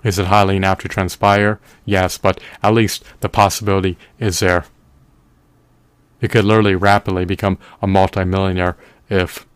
Is 0.06 0.20
it 0.20 0.28
highly 0.28 0.56
enough 0.56 0.80
to 0.82 0.88
transpire? 0.88 1.60
Yes, 1.84 2.20
but 2.20 2.40
at 2.62 2.76
least 2.76 3.04
the 3.22 3.28
possibility 3.28 3.98
is 4.20 4.40
there. 4.40 4.66
You 6.22 6.30
could 6.30 6.46
literally 6.46 6.76
rapidly 6.76 7.26
become 7.26 7.58
a 7.82 7.88
multi-millionaire 7.88 8.78
if 9.10 9.48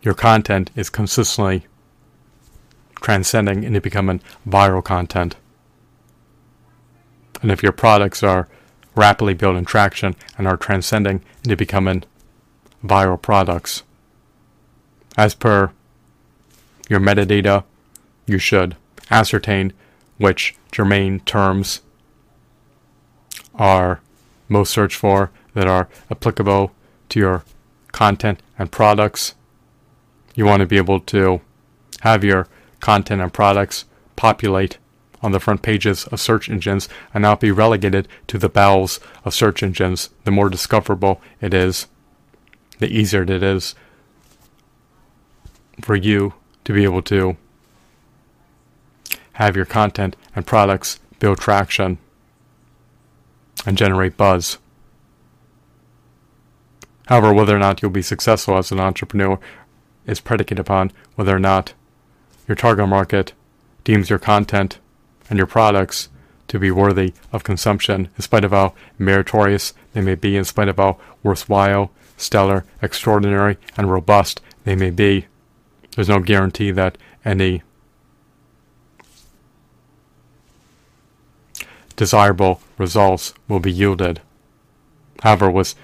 your 0.00 0.14
content 0.14 0.70
is 0.74 0.88
consistently 0.88 1.66
transcending 3.02 3.64
into 3.64 3.82
becoming 3.82 4.22
viral 4.48 4.82
content. 4.82 5.36
And 7.42 7.50
if 7.50 7.62
your 7.62 7.72
products 7.72 8.22
are 8.22 8.48
rapidly 8.94 9.34
building 9.34 9.66
traction 9.66 10.16
and 10.38 10.46
are 10.46 10.56
transcending 10.56 11.22
into 11.44 11.56
becoming 11.56 12.04
viral 12.82 13.20
products. 13.20 13.82
As 15.18 15.34
per 15.34 15.70
your 16.88 17.00
metadata, 17.00 17.64
you 18.30 18.38
should 18.38 18.76
ascertain 19.10 19.72
which 20.18 20.54
germane 20.72 21.20
terms 21.20 21.80
are 23.54 24.00
most 24.48 24.72
searched 24.72 24.96
for 24.96 25.30
that 25.54 25.66
are 25.66 25.88
applicable 26.10 26.72
to 27.08 27.18
your 27.18 27.44
content 27.92 28.40
and 28.58 28.70
products. 28.70 29.34
You 30.34 30.44
want 30.44 30.60
to 30.60 30.66
be 30.66 30.76
able 30.76 31.00
to 31.00 31.40
have 32.00 32.22
your 32.22 32.46
content 32.78 33.20
and 33.20 33.32
products 33.32 33.84
populate 34.16 34.78
on 35.22 35.32
the 35.32 35.40
front 35.40 35.62
pages 35.62 36.06
of 36.06 36.20
search 36.20 36.48
engines 36.48 36.88
and 37.12 37.22
not 37.22 37.40
be 37.40 37.50
relegated 37.50 38.08
to 38.28 38.38
the 38.38 38.48
bowels 38.48 39.00
of 39.24 39.34
search 39.34 39.62
engines. 39.62 40.10
The 40.24 40.30
more 40.30 40.48
discoverable 40.48 41.20
it 41.40 41.52
is, 41.52 41.88
the 42.78 42.88
easier 42.88 43.22
it 43.22 43.42
is 43.42 43.74
for 45.82 45.96
you 45.96 46.34
to 46.64 46.72
be 46.72 46.84
able 46.84 47.02
to 47.02 47.36
have 49.40 49.56
your 49.56 49.64
content 49.64 50.16
and 50.36 50.46
products 50.46 51.00
build 51.18 51.38
traction 51.38 51.96
and 53.64 53.78
generate 53.78 54.16
buzz. 54.16 54.58
However, 57.06 57.32
whether 57.32 57.56
or 57.56 57.58
not 57.58 57.80
you'll 57.80 57.90
be 57.90 58.02
successful 58.02 58.58
as 58.58 58.70
an 58.70 58.80
entrepreneur 58.80 59.40
is 60.06 60.20
predicated 60.20 60.58
upon 60.58 60.92
whether 61.14 61.34
or 61.34 61.38
not 61.38 61.72
your 62.46 62.54
target 62.54 62.86
market 62.86 63.32
deems 63.82 64.10
your 64.10 64.18
content 64.18 64.78
and 65.30 65.38
your 65.38 65.46
products 65.46 66.10
to 66.48 66.58
be 66.58 66.70
worthy 66.70 67.14
of 67.32 67.42
consumption, 67.42 68.10
in 68.16 68.22
spite 68.22 68.44
of 68.44 68.50
how 68.50 68.74
meritorious 68.98 69.72
they 69.94 70.02
may 70.02 70.16
be, 70.16 70.36
in 70.36 70.44
spite 70.44 70.68
of 70.68 70.76
how 70.76 70.98
worthwhile, 71.22 71.90
stellar, 72.16 72.64
extraordinary, 72.82 73.56
and 73.76 73.90
robust 73.90 74.42
they 74.64 74.74
may 74.74 74.90
be. 74.90 75.26
There's 75.96 76.08
no 76.08 76.20
guarantee 76.20 76.72
that 76.72 76.98
any 77.24 77.62
desirable 82.00 82.62
results 82.78 83.34
will 83.46 83.60
be 83.60 83.70
yielded. 83.70 84.22
However, 85.22 85.50
with 85.50 85.74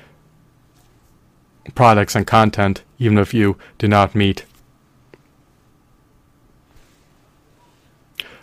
products 1.75 2.15
and 2.15 2.27
content, 2.27 2.83
even 2.99 3.19
if 3.19 3.35
you 3.35 3.59
do 3.77 3.87
not 3.87 4.15
meet 4.15 4.47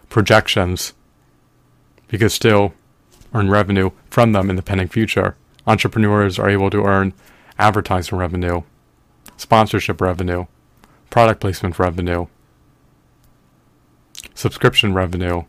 projections, 0.07 0.93
you 2.11 2.19
could 2.19 2.31
still 2.31 2.75
earn 3.33 3.49
revenue 3.49 3.89
from 4.07 4.33
them 4.33 4.51
in 4.51 4.55
the 4.55 4.61
pending 4.61 4.89
future. 4.89 5.35
Entrepreneurs 5.65 6.37
are 6.37 6.51
able 6.51 6.69
to 6.69 6.83
earn 6.83 7.11
advertising 7.57 8.19
revenue, 8.19 8.61
sponsorship 9.35 9.99
revenue, 9.99 10.45
product 11.09 11.41
placement 11.41 11.79
revenue, 11.79 12.27
subscription 14.35 14.93
revenue, 14.93 15.41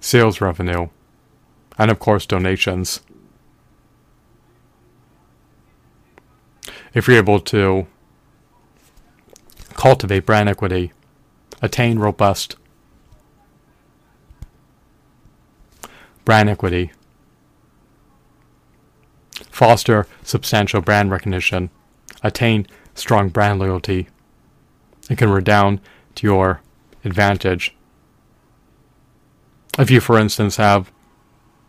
sales 0.00 0.40
revenue, 0.40 0.88
and 1.78 1.90
of 1.90 1.98
course 1.98 2.26
donations. 2.26 3.00
If 6.92 7.08
you're 7.08 7.16
able 7.16 7.40
to 7.40 7.86
cultivate 9.74 10.24
brand 10.24 10.48
equity, 10.48 10.92
attain 11.60 11.98
robust 11.98 12.56
brand 16.24 16.48
equity, 16.48 16.92
foster 19.50 20.06
substantial 20.22 20.80
brand 20.80 21.10
recognition, 21.10 21.70
attain 22.22 22.66
strong 22.94 23.28
brand 23.28 23.58
loyalty, 23.58 24.08
it 25.10 25.18
can 25.18 25.30
redound 25.30 25.80
to 26.14 26.26
your 26.26 26.62
advantage. 27.04 27.74
If 29.78 29.90
you, 29.90 30.00
for 30.00 30.18
instance, 30.18 30.56
have 30.56 30.90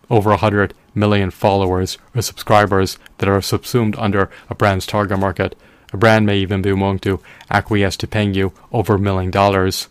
over 0.10 0.32
100 0.32 0.74
million 0.94 1.32
followers 1.32 1.98
or 2.14 2.22
subscribers 2.22 2.98
that 3.18 3.30
are 3.30 3.42
subsumed 3.42 3.96
under 3.98 4.30
a 4.50 4.56
brand's 4.56 4.86
target 4.86 5.20
market, 5.20 5.56
a 5.94 5.98
brand 5.98 6.26
may 6.26 6.38
even 6.38 6.62
be 6.62 6.72
willing 6.72 7.00
to 7.00 7.20
acquiesce 7.50 7.98
to 7.98 8.08
paying 8.08 8.34
you 8.34 8.54
over 8.72 8.96
a 8.96 9.00
million 9.00 9.32
dollars 9.32 9.88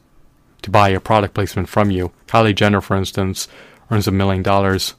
to 0.63 0.71
buy 0.71 0.89
a 0.89 1.01
product 1.01 1.35
placement 1.35 1.69
from 1.69 1.91
you. 1.91 2.11
Kylie 2.27 2.55
Jenner, 2.55 2.81
for 2.81 2.97
instance, 2.97 3.49
earns 3.91 4.07
a 4.07 4.13
million 4.13 4.43
dollars 4.43 4.95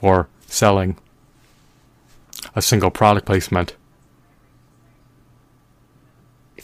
for 0.00 0.28
selling 0.46 0.96
a 2.54 2.62
single 2.62 2.90
product 2.90 3.26
placement. 3.26 3.74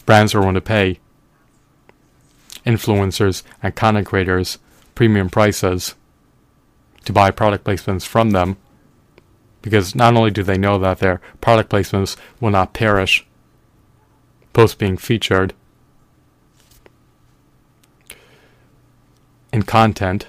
Brands 0.05 0.33
are 0.33 0.39
willing 0.39 0.55
to 0.55 0.61
pay 0.61 0.99
influencers 2.65 3.43
and 3.63 3.75
content 3.75 4.07
creators 4.07 4.59
premium 4.95 5.29
prices 5.29 5.95
to 7.05 7.13
buy 7.13 7.31
product 7.31 7.63
placements 7.63 8.05
from 8.05 8.31
them 8.31 8.57
because 9.61 9.95
not 9.95 10.15
only 10.15 10.31
do 10.31 10.43
they 10.43 10.57
know 10.57 10.77
that 10.79 10.99
their 10.99 11.21
product 11.39 11.69
placements 11.69 12.17
will 12.39 12.49
not 12.49 12.73
perish 12.73 13.25
post 14.53 14.77
being 14.77 14.97
featured 14.97 15.53
in 19.53 19.63
content, 19.63 20.27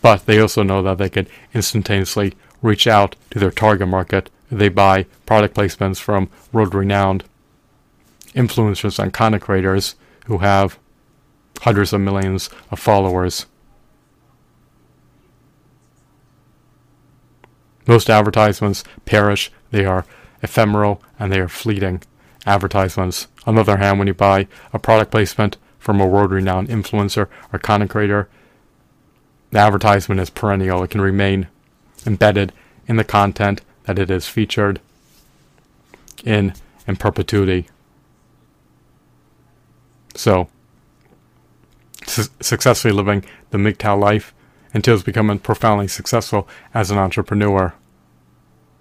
but 0.00 0.26
they 0.26 0.38
also 0.38 0.62
know 0.62 0.82
that 0.82 0.98
they 0.98 1.08
can 1.08 1.28
instantaneously 1.54 2.34
reach 2.60 2.86
out 2.86 3.16
to 3.30 3.38
their 3.38 3.50
target 3.50 3.88
market. 3.88 4.30
They 4.50 4.68
buy 4.68 5.04
product 5.26 5.56
placements 5.56 5.98
from 5.98 6.28
world 6.52 6.74
renowned 6.74 7.24
influencers 8.34 8.98
and 8.98 9.12
content 9.12 9.42
creators 9.42 9.94
who 10.26 10.38
have 10.38 10.78
hundreds 11.60 11.92
of 11.92 12.00
millions 12.00 12.50
of 12.70 12.78
followers. 12.78 13.46
Most 17.92 18.08
advertisements 18.08 18.84
perish, 19.04 19.52
they 19.70 19.84
are 19.84 20.06
ephemeral, 20.42 21.02
and 21.18 21.30
they 21.30 21.38
are 21.40 21.46
fleeting 21.46 22.00
advertisements. 22.46 23.28
On 23.44 23.54
the 23.54 23.60
other 23.60 23.76
hand, 23.76 23.98
when 23.98 24.08
you 24.08 24.14
buy 24.14 24.46
a 24.72 24.78
product 24.78 25.10
placement 25.10 25.58
from 25.78 26.00
a 26.00 26.06
world 26.06 26.30
renowned 26.30 26.68
influencer 26.68 27.28
or 27.52 27.58
content 27.58 27.90
creator, 27.90 28.30
the 29.50 29.58
advertisement 29.58 30.22
is 30.22 30.30
perennial. 30.30 30.82
It 30.82 30.88
can 30.88 31.02
remain 31.02 31.48
embedded 32.06 32.54
in 32.86 32.96
the 32.96 33.04
content 33.04 33.60
that 33.84 33.98
it 33.98 34.10
is 34.10 34.26
featured 34.26 34.80
in 36.24 36.54
in 36.86 36.96
perpetuity. 36.96 37.68
So, 40.14 40.48
su- 42.06 42.32
successfully 42.40 42.94
living 42.94 43.22
the 43.50 43.58
MGTOW 43.58 44.00
life 44.00 44.32
until 44.72 44.94
it's 44.94 45.02
becoming 45.02 45.40
profoundly 45.40 45.88
successful 45.88 46.48
as 46.72 46.90
an 46.90 46.96
entrepreneur. 46.96 47.74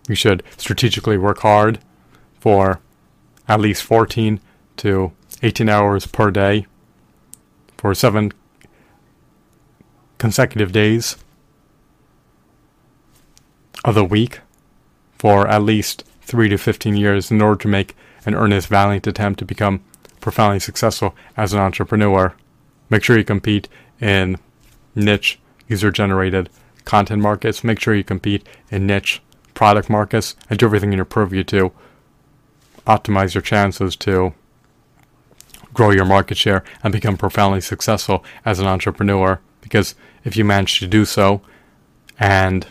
You 0.08 0.16
should 0.16 0.44
strategically 0.58 1.18
work 1.18 1.40
hard 1.40 1.80
for 2.40 2.80
at 3.48 3.60
least 3.60 3.84
14 3.84 4.40
to 4.78 5.12
18 5.44 5.70
hours 5.70 6.08
per 6.08 6.32
day 6.32 6.66
for 7.78 7.94
seven 7.94 8.32
consecutive 10.18 10.72
days 10.72 11.18
of 13.84 13.96
the 13.96 14.06
week 14.06 14.40
for 15.18 15.48
at 15.48 15.64
least 15.64 16.04
3 16.22 16.50
to 16.50 16.58
15 16.58 16.96
years 16.96 17.32
in 17.32 17.42
order 17.42 17.62
to 17.62 17.68
make 17.68 17.96
an 18.26 18.36
earnest, 18.36 18.68
valiant 18.68 19.08
attempt 19.08 19.40
to 19.40 19.46
become 19.46 19.84
profoundly 20.20 20.60
successful 20.60 21.16
as 21.36 21.54
an 21.54 21.60
entrepreneur. 21.60 22.34
Make 22.90 23.04
sure 23.04 23.18
you 23.18 23.24
compete 23.24 23.68
in 24.00 24.38
niche 24.96 25.40
user 25.68 25.92
generated 25.92 26.50
content 26.86 27.22
markets. 27.22 27.64
Make 27.64 27.80
sure 27.80 27.96
you 27.96 28.04
compete 28.04 28.48
in 28.70 28.86
niche 28.86 29.22
product 29.54 29.90
markets 29.90 30.36
and 30.50 30.58
do 30.58 30.66
everything 30.66 30.92
in 30.92 30.98
your 30.98 31.06
purview 31.06 31.44
to 31.46 31.72
optimize 32.88 33.34
your 33.34 33.42
chances 33.42 33.96
to 33.96 34.34
grow 35.74 35.92
your 35.92 36.06
market 36.06 36.38
share 36.38 36.64
and 36.84 36.92
become 36.92 37.18
profoundly 37.18 37.62
successful 37.62 38.24
as 38.46 38.60
an 38.60 38.68
entrepreneur. 38.68 39.40
Because 39.62 39.96
if 40.24 40.36
you 40.36 40.44
manage 40.44 40.80
to 40.80 40.88
do 40.88 41.06
so 41.06 41.42
and 42.20 42.68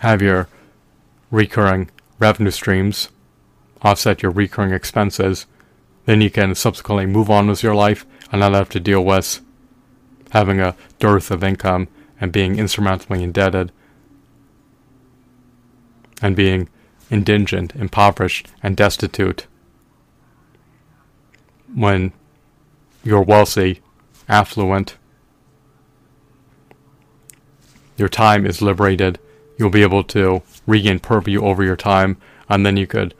have 0.00 0.20
your 0.20 0.48
recurring 1.30 1.90
revenue 2.18 2.50
streams 2.50 3.08
offset 3.82 4.22
your 4.22 4.32
recurring 4.32 4.72
expenses, 4.72 5.46
then 6.06 6.20
you 6.20 6.30
can 6.30 6.54
subsequently 6.54 7.06
move 7.06 7.30
on 7.30 7.48
with 7.48 7.62
your 7.62 7.74
life 7.74 8.06
and 8.30 8.40
not 8.40 8.52
have 8.52 8.68
to 8.70 8.80
deal 8.80 9.04
with 9.04 9.40
having 10.30 10.60
a 10.60 10.76
dearth 10.98 11.30
of 11.30 11.44
income 11.44 11.88
and 12.20 12.32
being 12.32 12.56
insurmountably 12.56 13.22
indebted 13.22 13.70
and 16.22 16.36
being 16.36 16.68
indigent, 17.10 17.74
impoverished, 17.74 18.48
and 18.62 18.76
destitute. 18.76 19.46
When 21.74 22.12
you're 23.04 23.22
wealthy, 23.22 23.80
affluent, 24.28 24.96
your 27.96 28.08
time 28.08 28.46
is 28.46 28.62
liberated, 28.62 29.18
you'll 29.58 29.70
be 29.70 29.82
able 29.82 30.04
to 30.04 30.42
regain 30.66 31.00
purview 31.00 31.42
over 31.42 31.62
your 31.62 31.76
time, 31.76 32.16
and 32.48 32.64
then 32.64 32.76
you 32.76 32.86
could 32.86 33.14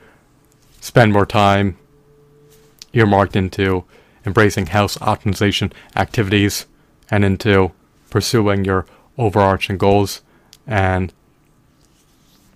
spend 0.81 1.13
more 1.13 1.25
time 1.25 1.77
earmarked 2.93 3.35
into 3.35 3.83
embracing 4.25 4.67
health 4.67 4.97
optimization 4.99 5.71
activities 5.95 6.65
and 7.11 7.25
into 7.25 7.71
pursuing 8.09 8.63
your 8.65 8.85
overarching 9.17 9.77
goals 9.77 10.21
and 10.65 11.13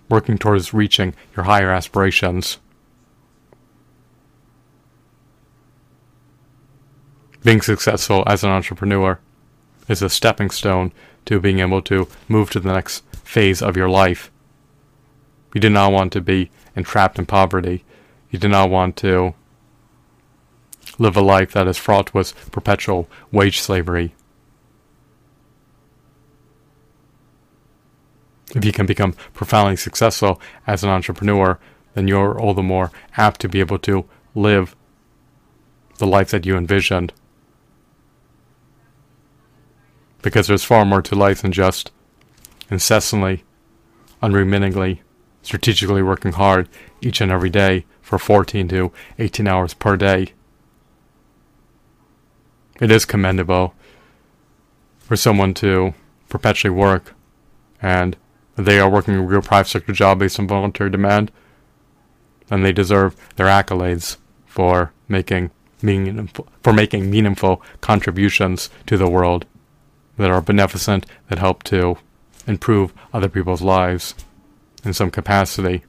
working 0.08 0.38
towards 0.38 0.74
reaching 0.74 1.14
your 1.36 1.44
higher 1.44 1.70
aspirations. 1.70 2.58
Being 7.42 7.60
successful 7.60 8.24
as 8.26 8.42
an 8.42 8.50
entrepreneur 8.50 9.18
is 9.88 10.02
a 10.02 10.10
stepping 10.10 10.50
stone 10.50 10.92
to 11.26 11.40
being 11.40 11.60
able 11.60 11.82
to 11.82 12.08
move 12.28 12.50
to 12.50 12.60
the 12.60 12.72
next 12.72 13.04
phase 13.14 13.62
of 13.62 13.76
your 13.76 13.88
life. 13.88 14.30
You 15.54 15.60
do 15.60 15.70
not 15.70 15.92
want 15.92 16.12
to 16.12 16.20
be 16.20 16.50
entrapped 16.74 17.18
in 17.18 17.26
poverty. 17.26 17.84
You 18.30 18.38
do 18.38 18.48
not 18.48 18.70
want 18.70 18.96
to 18.96 19.34
live 20.98 21.16
a 21.16 21.20
life 21.22 21.52
that 21.52 21.68
is 21.68 21.78
fraught 21.78 22.12
with 22.12 22.50
perpetual 22.50 23.08
wage 23.30 23.60
slavery. 23.60 24.14
If 28.54 28.64
you 28.64 28.72
can 28.72 28.86
become 28.86 29.12
profoundly 29.34 29.76
successful 29.76 30.40
as 30.66 30.82
an 30.82 30.90
entrepreneur, 30.90 31.58
then 31.94 32.08
you're 32.08 32.38
all 32.38 32.54
the 32.54 32.62
more 32.62 32.90
apt 33.16 33.40
to 33.42 33.48
be 33.48 33.60
able 33.60 33.78
to 33.80 34.06
live 34.34 34.74
the 35.98 36.06
life 36.06 36.30
that 36.30 36.46
you 36.46 36.56
envisioned. 36.56 37.12
Because 40.22 40.46
there's 40.46 40.64
far 40.64 40.84
more 40.84 41.02
to 41.02 41.14
life 41.14 41.42
than 41.42 41.52
just 41.52 41.92
incessantly, 42.70 43.44
unremittingly, 44.22 45.02
strategically 45.42 46.02
working 46.02 46.32
hard 46.32 46.68
each 47.00 47.20
and 47.20 47.30
every 47.30 47.50
day 47.50 47.84
for 48.00 48.18
14 48.18 48.68
to 48.68 48.92
18 49.18 49.46
hours 49.46 49.74
per 49.74 49.96
day. 49.96 50.32
It 52.80 52.90
is 52.90 53.04
commendable 53.04 53.74
for 54.98 55.16
someone 55.16 55.54
to 55.54 55.94
perpetually 56.28 56.74
work 56.74 57.14
and 57.82 58.16
they 58.58 58.80
are 58.80 58.90
working 58.90 59.14
a 59.14 59.22
real 59.22 59.42
private 59.42 59.68
sector 59.68 59.92
job 59.92 60.18
based 60.18 60.38
on 60.38 60.48
voluntary 60.48 60.90
demand, 60.90 61.30
and 62.50 62.64
they 62.64 62.72
deserve 62.72 63.14
their 63.36 63.46
accolades 63.46 64.16
for 64.46 64.92
making 65.06 65.50
meaningful, 65.80 66.48
for 66.62 66.72
making 66.72 67.10
meaningful 67.10 67.62
contributions 67.80 68.68
to 68.86 68.96
the 68.96 69.08
world 69.08 69.46
that 70.16 70.30
are 70.30 70.40
beneficent, 70.40 71.06
that 71.28 71.38
help 71.38 71.62
to 71.62 71.96
improve 72.46 72.92
other 73.12 73.28
people's 73.28 73.62
lives 73.62 74.14
in 74.84 74.92
some 74.92 75.10
capacity. 75.10 75.84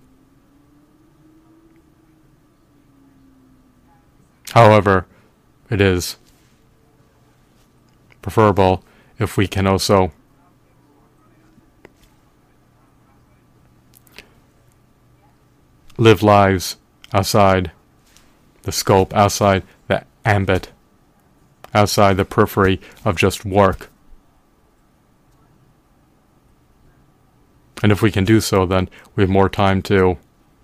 However, 4.51 5.05
it 5.69 5.81
is 5.81 6.17
preferable 8.21 8.83
if 9.17 9.37
we 9.37 9.47
can 9.47 9.65
also 9.65 10.11
live 15.99 16.23
lives 16.23 16.77
outside 17.13 17.71
the 18.63 18.71
scope, 18.71 19.13
outside 19.13 19.63
the 19.87 20.03
ambit, 20.23 20.71
outside 21.73 22.15
the 22.15 22.25
periphery 22.25 22.79
of 23.03 23.17
just 23.17 23.43
work. 23.43 23.89
And 27.83 27.91
if 27.91 28.01
we 28.01 28.11
can 28.11 28.23
do 28.23 28.39
so, 28.39 28.65
then 28.65 28.89
we 29.15 29.23
have 29.23 29.29
more 29.29 29.49
time 29.49 29.81
to 29.83 30.17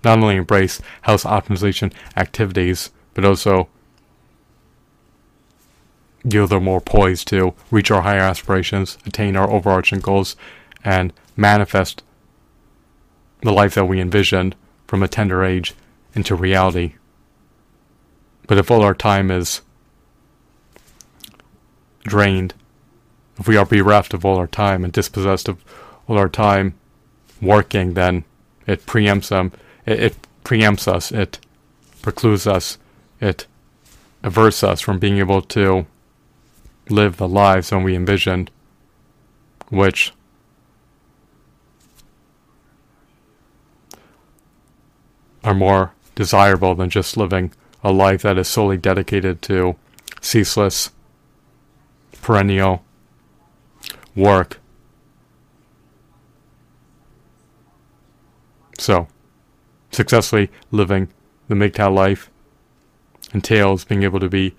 not 0.03 0.19
only 0.19 0.37
embrace 0.37 0.81
house 1.01 1.23
optimization 1.23 1.93
activities, 2.15 2.91
but 3.13 3.25
also 3.25 3.67
yield 6.23 6.53
are 6.53 6.61
more 6.61 6.81
poised 6.81 7.27
to 7.29 7.53
reach 7.71 7.91
our 7.91 8.01
higher 8.01 8.19
aspirations, 8.19 8.97
attain 9.05 9.35
our 9.35 9.49
overarching 9.49 9.99
goals, 9.99 10.35
and 10.83 11.11
manifest 11.35 12.03
the 13.41 13.51
life 13.51 13.75
that 13.75 13.85
we 13.85 13.99
envisioned 13.99 14.55
from 14.87 15.03
a 15.03 15.07
tender 15.07 15.43
age 15.43 15.73
into 16.13 16.35
reality. 16.35 16.95
But 18.47 18.57
if 18.57 18.69
all 18.69 18.81
our 18.81 18.93
time 18.93 19.31
is 19.31 19.61
drained, 22.03 22.53
if 23.37 23.47
we 23.47 23.57
are 23.57 23.65
bereft 23.65 24.13
of 24.13 24.23
all 24.23 24.37
our 24.37 24.47
time 24.47 24.83
and 24.83 24.93
dispossessed 24.93 25.49
of 25.49 25.63
all 26.07 26.17
our 26.17 26.29
time 26.29 26.75
working, 27.41 27.93
then 27.93 28.23
it 28.67 28.85
preempts 28.85 29.29
them. 29.29 29.51
It, 29.85 29.99
it 29.99 30.15
preempts 30.43 30.87
us. 30.87 31.11
It 31.11 31.39
precludes 32.01 32.47
us. 32.47 32.77
It 33.19 33.47
averts 34.23 34.63
us 34.63 34.81
from 34.81 34.99
being 34.99 35.17
able 35.17 35.41
to 35.41 35.85
live 36.89 37.17
the 37.17 37.27
lives 37.27 37.69
that 37.69 37.79
we 37.79 37.95
envisioned, 37.95 38.51
which 39.69 40.13
are 45.45 45.53
more 45.53 45.93
desirable 46.15 46.75
than 46.75 46.89
just 46.89 47.15
living 47.15 47.53
a 47.83 47.91
life 47.91 48.23
that 48.23 48.37
is 48.37 48.47
solely 48.47 48.77
dedicated 48.77 49.41
to 49.43 49.75
ceaseless, 50.19 50.91
perennial 52.21 52.83
work. 54.15 54.59
So, 58.79 59.07
successfully 59.91 60.49
living 60.71 61.09
the 61.47 61.55
MGTOW 61.55 61.93
life 61.93 62.29
entails 63.33 63.85
being 63.85 64.03
able 64.03 64.19
to 64.19 64.29
be 64.29 64.55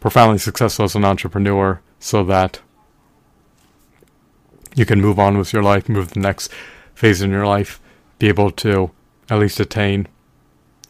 profoundly 0.00 0.38
successful 0.38 0.86
as 0.86 0.94
an 0.94 1.04
entrepreneur 1.04 1.80
so 2.00 2.24
that 2.24 2.60
you 4.74 4.86
can 4.86 5.00
move 5.00 5.18
on 5.18 5.36
with 5.36 5.52
your 5.52 5.62
life, 5.62 5.88
move 5.88 6.08
to 6.08 6.14
the 6.14 6.20
next 6.20 6.50
phase 6.94 7.20
in 7.20 7.30
your 7.30 7.46
life, 7.46 7.78
be 8.18 8.28
able 8.28 8.50
to 8.50 8.90
at 9.30 9.38
least 9.38 9.60
attain 9.60 10.08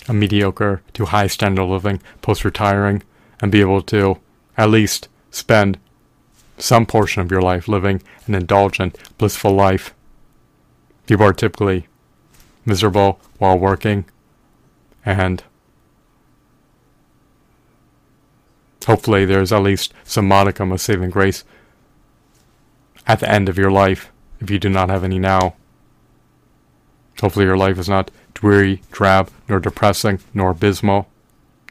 a 0.08 0.12
mediocre 0.12 0.82
to 0.94 1.06
high 1.06 1.26
standard 1.26 1.62
of 1.62 1.70
living 1.70 2.00
post 2.20 2.44
retiring, 2.44 3.02
and 3.40 3.52
be 3.52 3.60
able 3.60 3.82
to 3.82 4.18
at 4.56 4.70
least 4.70 5.08
spend 5.30 5.78
some 6.58 6.86
portion 6.86 7.22
of 7.22 7.30
your 7.30 7.42
life 7.42 7.68
living 7.68 8.02
an 8.26 8.34
indulgent, 8.34 8.98
blissful 9.18 9.52
life. 9.52 9.94
People 11.06 11.26
are 11.26 11.32
typically 11.32 11.86
miserable 12.64 13.20
while 13.38 13.58
working, 13.58 14.04
and 15.04 15.42
Hopefully, 18.86 19.24
there's 19.24 19.52
at 19.52 19.62
least 19.62 19.94
some 20.04 20.26
modicum 20.26 20.72
of 20.72 20.80
saving 20.80 21.10
grace 21.10 21.44
at 23.06 23.20
the 23.20 23.30
end 23.30 23.48
of 23.48 23.58
your 23.58 23.70
life 23.70 24.10
if 24.40 24.50
you 24.50 24.58
do 24.58 24.68
not 24.68 24.88
have 24.88 25.04
any 25.04 25.18
now. 25.18 25.54
Hopefully, 27.22 27.46
your 27.46 27.56
life 27.56 27.78
is 27.78 27.88
not 27.88 28.10
dreary, 28.34 28.82
drab, 28.90 29.30
nor 29.48 29.60
depressing, 29.60 30.18
nor 30.34 30.50
abysmal, 30.50 31.08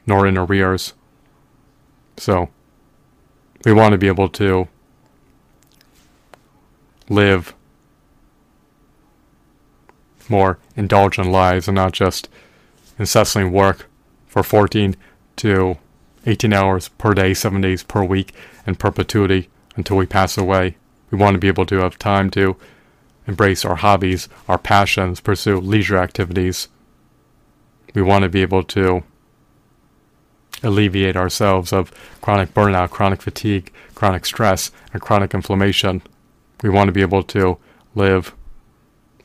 nor 0.07 0.25
in 0.25 0.37
arrears. 0.37 0.93
So, 2.15 2.49
we 3.65 3.73
want 3.73 3.91
to 3.91 3.97
be 3.97 4.07
able 4.07 4.29
to 4.29 4.69
live 7.09 7.53
more 10.29 10.57
indulgent 10.77 11.29
lives 11.29 11.67
and 11.67 11.75
not 11.75 11.91
just 11.91 12.29
incessantly 12.97 13.51
work 13.51 13.89
for 14.27 14.43
14 14.43 14.95
to 15.35 15.77
18 16.25 16.53
hours 16.53 16.87
per 16.87 17.13
day, 17.13 17.33
7 17.33 17.59
days 17.59 17.83
per 17.83 18.05
week, 18.05 18.33
in 18.65 18.75
perpetuity 18.75 19.49
until 19.75 19.97
we 19.97 20.05
pass 20.05 20.37
away. 20.37 20.77
We 21.09 21.17
want 21.17 21.33
to 21.33 21.39
be 21.39 21.49
able 21.49 21.65
to 21.65 21.79
have 21.79 21.99
time 21.99 22.29
to 22.31 22.55
embrace 23.31 23.63
our 23.63 23.77
hobbies, 23.77 24.27
our 24.49 24.57
passions, 24.57 25.21
pursue 25.21 25.57
leisure 25.59 25.97
activities. 25.97 26.67
We 27.95 28.01
want 28.01 28.23
to 28.23 28.29
be 28.29 28.41
able 28.41 28.63
to 28.75 29.03
alleviate 30.61 31.15
ourselves 31.15 31.71
of 31.71 31.91
chronic 32.21 32.53
burnout, 32.53 32.89
chronic 32.89 33.21
fatigue, 33.21 33.71
chronic 33.95 34.25
stress, 34.25 34.71
and 34.91 35.01
chronic 35.01 35.33
inflammation. 35.33 36.01
We 36.61 36.69
want 36.69 36.89
to 36.89 36.91
be 36.91 37.01
able 37.01 37.23
to 37.35 37.57
live 37.95 38.35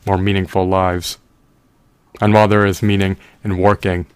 more 0.06 0.18
meaningful 0.18 0.66
lives. 0.66 1.18
And 2.20 2.32
while 2.32 2.48
there 2.48 2.64
is 2.64 2.82
meaning 2.82 3.16
in 3.42 3.58
working, 3.58 4.06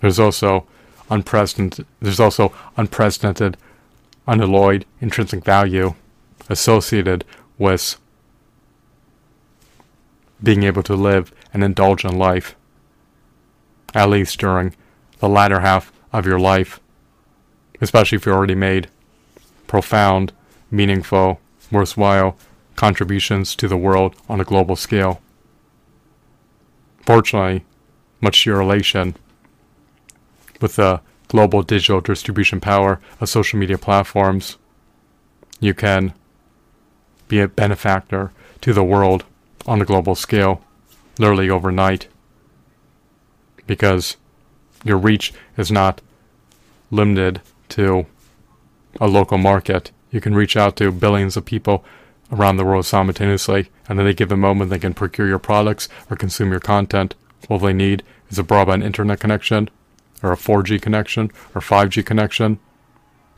there's 0.00 0.20
also 0.20 0.66
unprecedented. 1.10 1.86
There's 2.00 2.20
also 2.20 2.52
unprecedented, 2.76 3.56
unalloyed 4.28 4.86
intrinsic 5.00 5.44
value 5.44 5.94
associated 6.48 7.24
with 7.58 7.98
being 10.42 10.62
able 10.62 10.82
to 10.84 10.94
live 10.94 11.32
an 11.52 11.62
indulgent 11.62 12.16
life, 12.16 12.54
at 13.94 14.08
least 14.08 14.38
during 14.38 14.74
the 15.18 15.28
latter 15.28 15.60
half 15.60 15.92
of 16.12 16.26
your 16.26 16.38
life, 16.38 16.80
especially 17.80 18.16
if 18.16 18.26
you 18.26 18.32
already 18.32 18.54
made 18.54 18.88
profound, 19.66 20.32
meaningful, 20.70 21.40
worthwhile 21.70 22.36
contributions 22.76 23.56
to 23.56 23.68
the 23.68 23.76
world 23.76 24.14
on 24.28 24.40
a 24.40 24.44
global 24.44 24.76
scale. 24.76 25.20
Fortunately, 27.04 27.64
much 28.20 28.44
to 28.44 28.50
your 28.50 28.60
elation, 28.60 29.16
with 30.60 30.76
the 30.76 31.00
global 31.28 31.62
digital 31.62 32.00
distribution 32.00 32.60
power 32.60 33.00
of 33.20 33.28
social 33.28 33.58
media 33.58 33.78
platforms, 33.78 34.56
you 35.60 35.74
can 35.74 36.14
be 37.28 37.40
a 37.40 37.48
benefactor 37.48 38.32
to 38.60 38.72
the 38.72 38.84
world 38.84 39.24
on 39.68 39.82
a 39.82 39.84
global 39.84 40.14
scale, 40.14 40.62
literally 41.18 41.50
overnight, 41.50 42.08
because 43.66 44.16
your 44.82 44.96
reach 44.96 45.32
is 45.56 45.70
not 45.70 46.00
limited 46.90 47.40
to 47.68 48.06
a 49.00 49.06
local 49.06 49.38
market. 49.38 49.90
You 50.10 50.20
can 50.20 50.34
reach 50.34 50.56
out 50.56 50.76
to 50.76 50.90
billions 50.90 51.36
of 51.36 51.44
people 51.44 51.84
around 52.32 52.56
the 52.56 52.64
world 52.64 52.86
simultaneously, 52.86 53.70
and 53.88 54.00
at 54.00 54.06
any 54.06 54.14
given 54.14 54.40
moment 54.40 54.70
they 54.70 54.78
can 54.78 54.94
procure 54.94 55.28
your 55.28 55.38
products 55.38 55.88
or 56.10 56.16
consume 56.16 56.50
your 56.50 56.60
content. 56.60 57.14
All 57.48 57.58
they 57.58 57.72
need 57.72 58.02
is 58.30 58.38
a 58.38 58.42
broadband 58.42 58.84
internet 58.84 59.20
connection 59.20 59.68
or 60.22 60.32
a 60.32 60.36
4G 60.36 60.80
connection 60.80 61.30
or 61.54 61.60
5G 61.60 62.04
connection. 62.04 62.58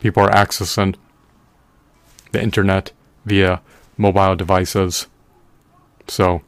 People 0.00 0.22
are 0.22 0.30
accessing 0.30 0.94
the 2.32 2.42
internet 2.42 2.92
via 3.24 3.60
mobile 3.96 4.36
devices. 4.36 5.06
So 6.10 6.42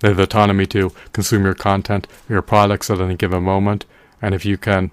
they 0.00 0.08
have 0.08 0.18
the 0.18 0.24
autonomy 0.24 0.66
to 0.66 0.92
consume 1.12 1.44
your 1.44 1.54
content, 1.54 2.06
your 2.28 2.42
products 2.42 2.90
at 2.90 3.00
any 3.00 3.16
given 3.16 3.42
moment. 3.42 3.86
And 4.20 4.34
if 4.34 4.44
you 4.44 4.58
can 4.58 4.90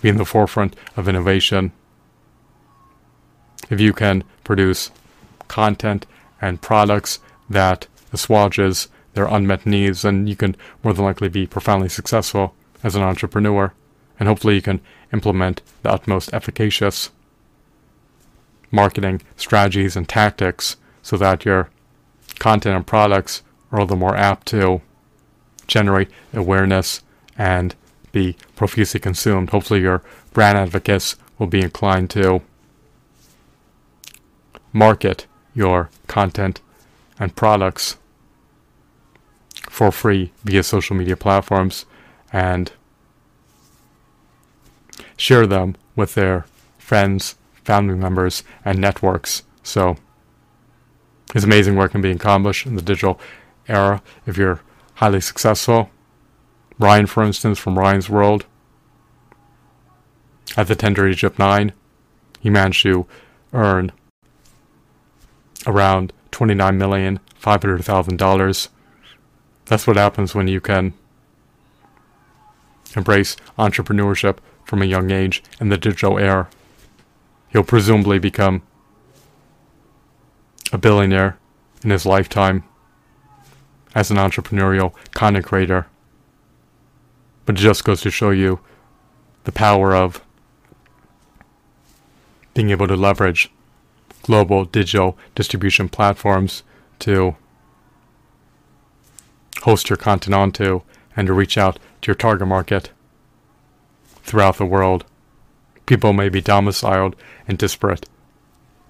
be 0.00 0.08
in 0.08 0.16
the 0.16 0.24
forefront 0.24 0.76
of 0.96 1.08
innovation, 1.08 1.72
if 3.68 3.80
you 3.80 3.92
can 3.92 4.22
produce 4.44 4.90
content 5.48 6.06
and 6.40 6.62
products 6.62 7.18
that 7.50 7.88
assuages 8.12 8.88
their 9.14 9.26
unmet 9.26 9.66
needs, 9.66 10.02
then 10.02 10.26
you 10.26 10.36
can 10.36 10.54
more 10.84 10.92
than 10.92 11.04
likely 11.04 11.28
be 11.28 11.46
profoundly 11.46 11.88
successful 11.88 12.54
as 12.84 12.94
an 12.94 13.02
entrepreneur, 13.02 13.72
and 14.20 14.28
hopefully 14.28 14.54
you 14.54 14.62
can 14.62 14.80
implement 15.12 15.62
the 15.82 15.90
utmost 15.90 16.32
efficacious 16.32 17.10
marketing 18.70 19.20
strategies 19.36 19.96
and 19.96 20.08
tactics 20.08 20.76
so 21.02 21.16
that 21.16 21.44
your 21.44 21.70
content 22.38 22.76
and 22.76 22.86
products 22.86 23.42
are 23.70 23.80
all 23.80 23.86
the 23.86 23.96
more 23.96 24.16
apt 24.16 24.46
to 24.48 24.80
generate 25.66 26.08
awareness 26.32 27.02
and 27.36 27.74
be 28.12 28.36
profusely 28.56 29.00
consumed. 29.00 29.50
Hopefully, 29.50 29.80
your 29.80 30.02
brand 30.32 30.58
advocates 30.58 31.16
will 31.38 31.46
be 31.46 31.60
inclined 31.60 32.10
to 32.10 32.42
market 34.72 35.26
your 35.54 35.90
content 36.06 36.60
and 37.18 37.34
products 37.36 37.96
for 39.68 39.90
free 39.92 40.32
via 40.44 40.62
social 40.62 40.96
media 40.96 41.16
platforms 41.16 41.84
and 42.32 42.72
share 45.16 45.46
them 45.46 45.76
with 45.96 46.14
their 46.14 46.46
friends, 46.78 47.36
family 47.64 47.94
members, 47.94 48.42
and 48.64 48.78
networks. 48.78 49.42
So 49.62 49.96
it's 51.34 51.44
amazing 51.44 51.76
what 51.76 51.90
can 51.90 52.00
be 52.00 52.10
accomplished 52.10 52.64
in 52.66 52.76
the 52.76 52.82
digital 52.82 53.20
era 53.68 54.02
if 54.26 54.36
you're 54.36 54.60
highly 54.94 55.20
successful. 55.20 55.90
Ryan, 56.78 57.06
for 57.06 57.22
instance, 57.22 57.58
from 57.58 57.78
Ryan's 57.78 58.08
World, 58.08 58.46
at 60.56 60.68
the 60.68 60.74
tender 60.74 61.06
age 61.06 61.24
of 61.24 61.38
nine, 61.38 61.72
he 62.40 62.48
managed 62.50 62.82
to 62.82 63.06
earn 63.52 63.92
around 65.66 66.12
$29,500,000. 66.32 68.68
That's 69.66 69.86
what 69.86 69.96
happens 69.96 70.34
when 70.34 70.48
you 70.48 70.60
can 70.60 70.94
embrace 72.96 73.36
entrepreneurship 73.58 74.38
from 74.64 74.82
a 74.82 74.86
young 74.86 75.10
age 75.10 75.42
in 75.60 75.68
the 75.68 75.76
digital 75.76 76.18
era. 76.18 76.48
He'll 77.50 77.64
presumably 77.64 78.18
become 78.18 78.62
a 80.72 80.78
billionaire 80.78 81.38
in 81.82 81.90
his 81.90 82.06
lifetime 82.06 82.64
as 83.94 84.10
an 84.10 84.16
entrepreneurial 84.16 84.92
content 85.12 85.46
creator. 85.46 85.86
But 87.46 87.56
it 87.56 87.62
just 87.62 87.84
goes 87.84 88.00
to 88.02 88.10
show 88.10 88.30
you 88.30 88.60
the 89.44 89.52
power 89.52 89.94
of 89.94 90.22
being 92.54 92.70
able 92.70 92.88
to 92.88 92.96
leverage 92.96 93.50
global 94.22 94.64
digital 94.64 95.16
distribution 95.34 95.88
platforms 95.88 96.62
to 96.98 97.36
host 99.62 99.88
your 99.88 99.96
content 99.96 100.34
onto 100.34 100.82
and 101.16 101.26
to 101.26 101.32
reach 101.32 101.56
out 101.56 101.78
to 102.02 102.08
your 102.08 102.14
target 102.14 102.46
market 102.46 102.90
throughout 104.22 104.58
the 104.58 104.66
world. 104.66 105.04
People 105.86 106.12
may 106.12 106.28
be 106.28 106.40
domiciled 106.40 107.16
in 107.46 107.56
disparate 107.56 108.06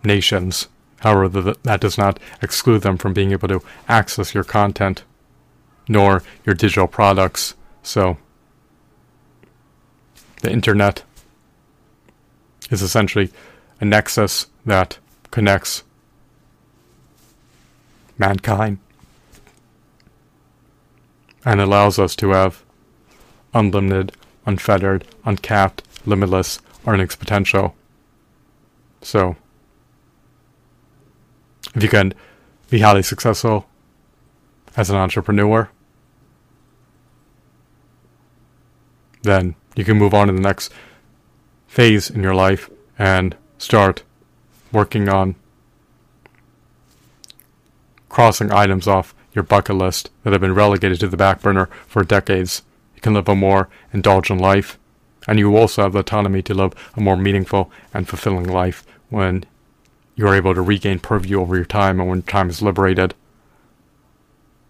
nations. 0.03 0.69
However, 1.01 1.55
that 1.63 1.81
does 1.81 1.97
not 1.97 2.19
exclude 2.43 2.83
them 2.83 2.99
from 2.99 3.13
being 3.13 3.33
able 3.33 3.49
to 3.49 3.63
access 3.89 4.35
your 4.35 4.45
content 4.45 5.05
nor 5.89 6.23
your 6.45 6.55
digital 6.55 6.89
products. 6.89 7.55
So, 7.83 8.19
the 10.43 10.51
internet 10.53 11.05
is 12.71 12.83
essentially 12.83 13.31
a 13.81 13.85
nexus 13.85 14.49
that 14.67 14.99
connects 15.31 15.85
mankind 18.19 18.79
and 21.45 21.61
allows 21.61 21.99
us 21.99 22.15
to 22.17 22.31
have 22.31 22.63
unlimited, 23.55 24.13
unfettered, 24.45 25.07
uncapped, 25.25 25.83
limitless 26.05 26.61
earnings 26.87 27.17
potential. 27.17 27.75
So, 29.01 29.37
if 31.79 31.85
you 31.85 31.89
can 31.89 32.13
be 32.71 32.81
highly 32.81 33.03
successful 33.03 33.69
as 34.77 34.91
an 34.91 34.97
entrepreneur, 34.97 35.71
then 39.23 39.55
you 39.77 39.85
can 39.85 39.97
move 39.97 40.13
on 40.13 40.27
to 40.27 40.33
the 40.33 40.41
next 40.41 40.73
phase 41.69 42.11
in 42.11 42.21
your 42.21 42.35
life 42.35 42.69
and 42.99 43.37
start 43.59 44.03
working 44.73 45.09
on 45.09 45.37
crossing 48.09 48.51
items 48.51 48.89
off 48.89 49.15
your 49.33 49.45
bucket 49.45 49.77
list 49.77 50.11
that 50.25 50.33
have 50.33 50.41
been 50.41 50.55
relegated 50.55 50.99
to 50.99 51.07
the 51.07 51.17
back 51.17 51.41
burner 51.41 51.67
for 51.87 52.03
decades. 52.03 52.63
You 52.97 53.01
can 53.01 53.15
live 53.15 53.29
a 53.29 53.37
more 53.37 53.69
indulgent 53.93 54.41
life, 54.41 54.79
and 55.29 55.39
you 55.39 55.57
also 55.57 55.83
have 55.83 55.93
the 55.93 56.01
autonomy 56.01 56.43
to 56.43 56.55
live 56.55 56.73
a 56.97 57.01
more 57.01 57.17
meaningful 57.17 57.71
and 57.95 58.09
fulfilling 58.09 58.49
life 58.49 58.85
when 59.11 59.45
you 60.19 60.27
are 60.27 60.35
able 60.35 60.53
to 60.53 60.61
regain 60.61 60.99
purview 60.99 61.41
over 61.41 61.55
your 61.55 61.65
time 61.65 62.01
and 62.01 62.09
when 62.11 62.23
time 62.23 62.51
is 62.51 62.61
liberated. 62.61 63.15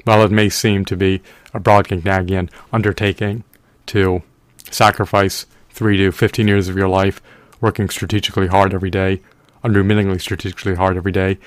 While 0.04 0.22
it 0.22 0.30
may 0.30 0.50
seem 0.50 0.84
to 0.84 0.96
be 0.96 1.22
a 1.54 1.58
Brobdingnagian 1.58 2.50
undertaking 2.70 3.44
to 3.87 4.22
sacrifice 4.70 5.46
three 5.70 5.96
to 5.96 6.12
fifteen 6.12 6.48
years 6.48 6.68
of 6.68 6.76
your 6.76 6.88
life 6.88 7.22
working 7.62 7.88
strategically 7.88 8.46
hard 8.46 8.74
every 8.74 8.90
day, 8.90 9.22
unremittingly 9.64 10.18
strategically 10.18 10.74
hard 10.74 10.98
every 10.98 11.12
day, 11.12 11.38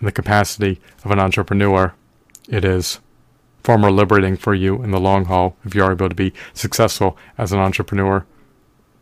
in 0.00 0.04
the 0.04 0.12
capacity 0.12 0.78
of 1.02 1.10
an 1.10 1.18
entrepreneur, 1.18 1.94
it 2.50 2.62
is 2.62 3.00
far 3.64 3.78
more 3.78 3.90
liberating 3.90 4.36
for 4.36 4.54
you 4.54 4.82
in 4.82 4.90
the 4.90 5.00
long 5.00 5.24
haul 5.24 5.56
if 5.64 5.74
you 5.74 5.82
are 5.82 5.92
able 5.92 6.10
to 6.10 6.14
be 6.14 6.34
successful 6.52 7.16
as 7.38 7.52
an 7.52 7.58
entrepreneur 7.58 8.26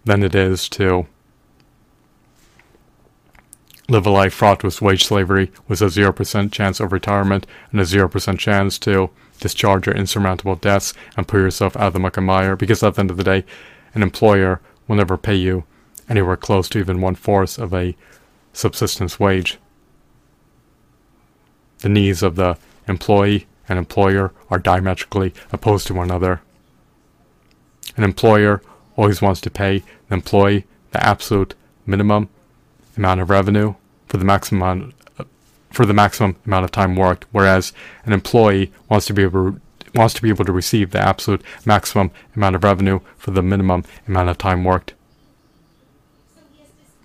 than 0.04 0.22
it 0.22 0.34
is 0.34 0.68
to 0.68 1.06
live 3.88 4.06
a 4.06 4.10
life 4.10 4.32
fraught 4.32 4.64
with 4.64 4.80
wage 4.80 5.04
slavery 5.04 5.52
with 5.68 5.82
a 5.82 5.86
0% 5.86 6.52
chance 6.52 6.80
of 6.80 6.92
retirement 6.92 7.46
and 7.70 7.80
a 7.80 7.84
0% 7.84 8.38
chance 8.38 8.78
to 8.78 9.10
discharge 9.40 9.86
your 9.86 9.94
insurmountable 9.94 10.56
debts 10.56 10.94
and 11.16 11.28
pull 11.28 11.40
yourself 11.40 11.76
out 11.76 11.88
of 11.88 11.92
the 11.92 11.98
muck 11.98 12.16
and 12.16 12.26
mire 12.26 12.56
because 12.56 12.82
at 12.82 12.94
the 12.94 13.00
end 13.00 13.10
of 13.10 13.16
the 13.16 13.24
day, 13.24 13.44
an 13.94 14.02
employer 14.02 14.60
will 14.88 14.96
never 14.96 15.18
pay 15.18 15.34
you 15.34 15.64
anywhere 16.08 16.36
close 16.36 16.68
to 16.68 16.78
even 16.78 17.00
one 17.00 17.14
fourth 17.14 17.58
of 17.58 17.74
a 17.74 17.94
subsistence 18.52 19.20
wage. 19.20 19.58
The 21.78 21.88
needs 21.88 22.22
of 22.22 22.36
the 22.36 22.56
employee 22.88 23.46
and 23.68 23.78
employer 23.78 24.32
are 24.50 24.58
diametrically 24.58 25.34
opposed 25.52 25.86
to 25.88 25.94
one 25.94 26.10
another. 26.10 26.40
An 27.96 28.04
employer 28.04 28.62
always 28.96 29.20
wants 29.20 29.40
to 29.42 29.50
pay 29.50 29.82
the 30.08 30.14
employee 30.14 30.64
the 30.92 31.04
absolute 31.04 31.54
minimum 31.86 32.28
amount 32.96 33.20
of 33.20 33.30
revenue 33.30 33.74
for 34.06 34.16
the 34.16 34.24
maximum 34.24 34.62
amount 34.62 34.94
for 35.70 35.84
the 35.84 35.92
maximum 35.92 36.36
amount 36.46 36.64
of 36.64 36.70
time 36.70 36.94
worked, 36.94 37.26
whereas 37.32 37.72
an 38.06 38.12
employee 38.12 38.72
wants 38.88 39.06
to 39.06 39.12
be 39.12 39.22
able 39.22 39.58
wants 39.94 40.14
to 40.14 40.22
be 40.22 40.28
able 40.28 40.44
to 40.44 40.52
receive 40.52 40.90
the 40.90 41.00
absolute 41.00 41.42
maximum 41.64 42.10
amount 42.34 42.56
of 42.56 42.64
revenue 42.64 43.00
for 43.16 43.30
the 43.30 43.42
minimum 43.42 43.84
amount 44.08 44.28
of 44.28 44.38
time 44.38 44.64
worked. 44.64 44.94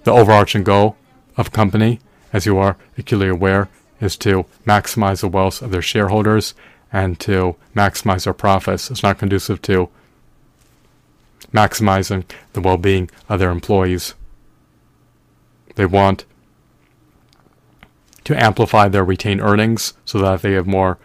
The 0.03 0.11
overarching 0.11 0.63
goal 0.63 0.97
of 1.37 1.47
a 1.47 1.51
company, 1.51 1.99
as 2.33 2.45
you 2.45 2.57
are 2.57 2.77
acutely 2.97 3.27
aware, 3.27 3.69
is 4.01 4.17
to 4.17 4.45
maximize 4.65 5.21
the 5.21 5.27
wealth 5.27 5.61
of 5.61 5.71
their 5.71 5.81
shareholders 5.81 6.53
and 6.91 7.19
to 7.19 7.55
maximize 7.75 8.23
their 8.23 8.33
profits. 8.33 8.89
It's 8.89 9.03
not 9.03 9.19
conducive 9.19 9.61
to 9.63 9.89
maximizing 11.53 12.25
the 12.53 12.61
well 12.61 12.77
being 12.77 13.09
of 13.27 13.39
their 13.39 13.51
employees. 13.51 14.15
They 15.79 15.85
want 15.85 16.25
to 18.25 18.35
amplify 18.35 18.89
their 18.89 19.05
retained 19.05 19.39
earnings 19.39 19.93
so 20.03 20.19
that 20.19 20.41
they 20.41 20.51
have 20.51 20.67
more 20.67 20.97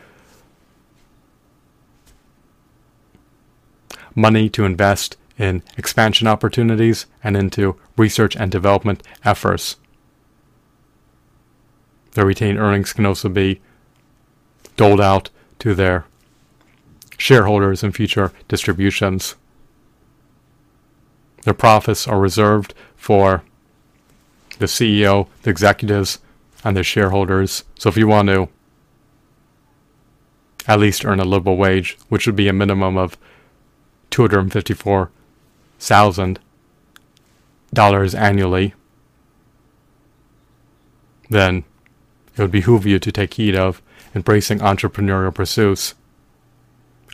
money 4.16 4.48
to 4.48 4.64
invest 4.64 5.16
in 5.38 5.62
expansion 5.78 6.26
opportunities 6.26 7.06
and 7.22 7.36
into 7.36 7.78
research 7.96 8.34
and 8.34 8.50
development 8.50 9.04
efforts. 9.24 9.76
Their 12.14 12.26
retained 12.26 12.58
earnings 12.58 12.92
can 12.92 13.06
also 13.06 13.28
be 13.28 13.60
doled 14.76 15.00
out 15.00 15.30
to 15.60 15.76
their 15.76 16.04
shareholders 17.16 17.84
in 17.84 17.92
future 17.92 18.32
distributions. 18.48 19.36
Their 21.44 21.54
profits 21.54 22.08
are 22.08 22.18
reserved 22.18 22.74
for 22.96 23.44
the 24.58 24.66
CEO, 24.66 25.28
the 25.42 25.50
executives, 25.50 26.18
and 26.64 26.76
the 26.76 26.82
shareholders. 26.82 27.64
So 27.78 27.88
if 27.88 27.96
you 27.96 28.08
want 28.08 28.28
to 28.28 28.48
at 30.66 30.80
least 30.80 31.04
earn 31.04 31.20
a 31.20 31.24
livable 31.24 31.56
wage, 31.56 31.98
which 32.08 32.26
would 32.26 32.36
be 32.36 32.48
a 32.48 32.52
minimum 32.52 32.96
of 32.96 33.18
254 34.10 35.10
thousand 35.78 36.38
dollars 37.72 38.14
annually, 38.14 38.74
then 41.28 41.64
it 42.36 42.40
would 42.40 42.50
behoove 42.50 42.86
you 42.86 42.98
to 42.98 43.12
take 43.12 43.34
heed 43.34 43.56
of 43.56 43.82
embracing 44.14 44.60
entrepreneurial 44.60 45.34
pursuits 45.34 45.94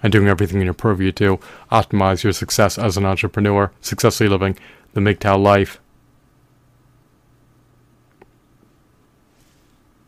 and 0.03 0.13
doing 0.13 0.29
everything 0.29 0.61
in 0.61 0.67
your 0.67 0.75
purview 0.75 1.13
to 1.13 1.39
optimize 1.71 2.23
your 2.23 2.33
success 2.33 2.79
as 2.79 2.97
an 2.97 3.05
entrepreneur, 3.05 3.71
successfully 3.81 4.29
living 4.29 4.57
the 4.93 5.01
MGTOW 5.01 5.43
life. 5.43 5.81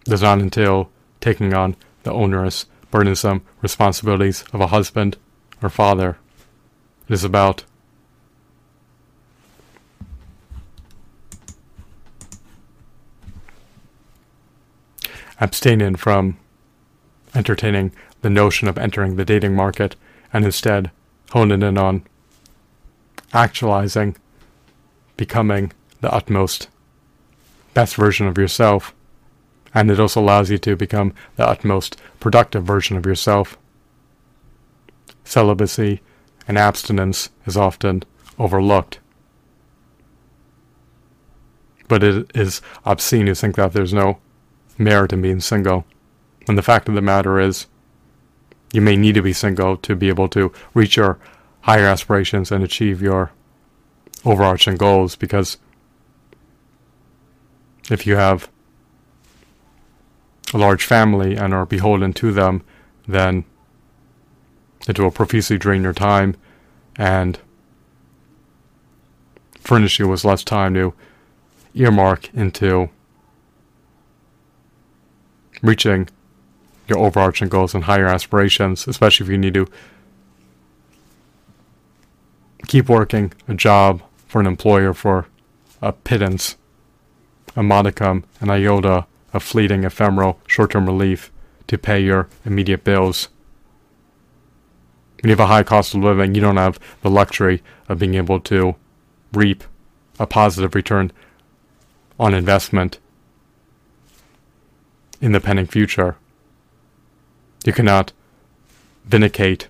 Does 0.05 0.23
not 0.23 0.41
entail 0.41 0.91
taking 1.21 1.55
on 1.55 1.77
the 2.03 2.13
onerous, 2.13 2.67
burdensome 2.91 3.43
responsibilities 3.61 4.45
of 4.53 4.61
a 4.61 4.67
husband 4.69 5.17
or 5.63 5.69
father. 5.69 6.19
It 7.09 7.15
is 7.15 7.25
about 7.25 7.65
abstaining 15.41 15.97
from 15.97 16.37
entertaining 17.35 17.93
the 18.21 18.31
notion 18.31 18.69
of 18.69 18.79
entering 18.79 19.17
the 19.17 19.25
dating 19.25 19.55
market 19.55 19.97
and 20.33 20.45
instead 20.45 20.91
honing 21.31 21.63
in 21.63 21.77
on 21.77 22.05
actualizing, 23.33 24.17
becoming 25.17 25.73
the 26.01 26.13
utmost 26.13 26.69
best 27.75 27.97
version 27.97 28.27
of 28.27 28.39
yourself. 28.39 28.95
And 29.75 29.91
it 29.91 30.01
also 30.01 30.21
allows 30.21 30.51
you 30.51 30.59
to 30.59 30.77
become 30.77 31.15
the 31.37 31.47
utmost 31.47 32.01
productive 32.21 32.65
version 32.65 32.97
of 32.97 33.07
yourself. 33.07 33.57
Celibacy 35.25 36.01
and 36.47 36.59
abstinence 36.59 37.31
is 37.47 37.57
often 37.57 38.03
overlooked. 38.39 38.99
But 41.89 42.03
it 42.03 42.31
is 42.35 42.61
obscene 42.85 43.27
to 43.27 43.35
think 43.35 43.57
that 43.57 43.73
there's 43.73 43.95
no 43.95 44.19
merit 44.79 45.13
in 45.13 45.23
being 45.23 45.41
single. 45.41 45.85
And 46.49 46.59
the 46.59 46.63
fact 46.63 46.89
of 46.89 46.95
the 46.95 47.03
matter 47.03 47.39
is, 47.39 47.67
you 48.73 48.81
may 48.81 48.97
need 48.97 49.15
to 49.15 49.23
be 49.23 49.33
single 49.33 49.77
to 49.79 49.95
be 49.95 50.09
able 50.09 50.29
to 50.29 50.53
reach 50.75 50.97
your 50.97 51.19
higher 51.63 51.87
aspirations 51.87 52.51
and 52.51 52.65
achieve 52.65 53.01
your 53.01 53.31
overarching 54.25 54.77
goals 54.77 55.17
because 55.17 55.59
if 57.91 58.07
you 58.07 58.17
have 58.17 58.49
a 60.53 60.59
large 60.59 60.85
family 60.85 61.37
and 61.37 61.55
are 61.55 61.67
beholden 61.67 62.13
to 62.15 62.33
them, 62.33 62.63
then 63.07 63.45
it 64.89 64.99
will 64.99 65.11
profusely 65.11 65.59
drain 65.59 65.83
your 65.83 65.93
time 65.93 66.37
and 66.97 67.39
furnish 69.61 69.99
you 69.99 70.09
with 70.09 70.25
less 70.25 70.45
time 70.45 70.75
to 70.75 70.93
earmark 71.75 72.33
into 72.35 72.91
reaching 75.63 76.09
your 76.89 76.99
overarching 76.99 77.49
goals 77.49 77.75
and 77.75 77.85
higher 77.85 78.07
aspirations, 78.07 78.87
especially 78.87 79.25
if 79.25 79.31
you 79.31 79.39
need 79.39 79.55
to 79.55 79.67
keep 82.67 82.89
working 82.89 83.33
a 83.49 83.55
job 83.55 84.03
for 84.27 84.41
an 84.41 84.47
employer 84.47 84.93
for 84.93 85.27
a 85.81 85.93
pittance, 85.93 86.57
a 87.57 87.63
modicum, 87.63 88.25
an 88.41 88.51
iota 88.51 89.07
of 89.33 89.43
fleeting, 89.43 89.85
ephemeral, 89.85 90.39
short 90.47 90.73
term 90.73 90.87
relief 90.87 91.31
to 91.67 91.79
pay 91.79 92.01
your 92.01 92.29
immediate 92.45 92.85
bills. 92.85 93.29
When 95.21 95.29
you 95.29 95.33
have 95.33 95.41
a 95.41 95.47
high 95.47 95.63
cost 95.63 95.95
of 95.95 96.03
living, 96.03 96.35
you 96.35 96.41
don't 96.41 96.57
have 96.57 96.79
the 97.03 97.11
luxury 97.11 97.63
of 97.89 97.99
being 97.99 98.15
able 98.15 98.41
to 98.41 98.75
reap 99.33 99.65
a 100.19 100.27
positive 100.27 100.75
return 100.75 101.13
on 102.19 102.35
investment 102.35 102.99
in 105.21 105.33
the 105.33 105.41
pending 105.41 105.67
future. 105.67 106.17
You 107.65 107.73
cannot 107.73 108.13
vindicate 109.05 109.69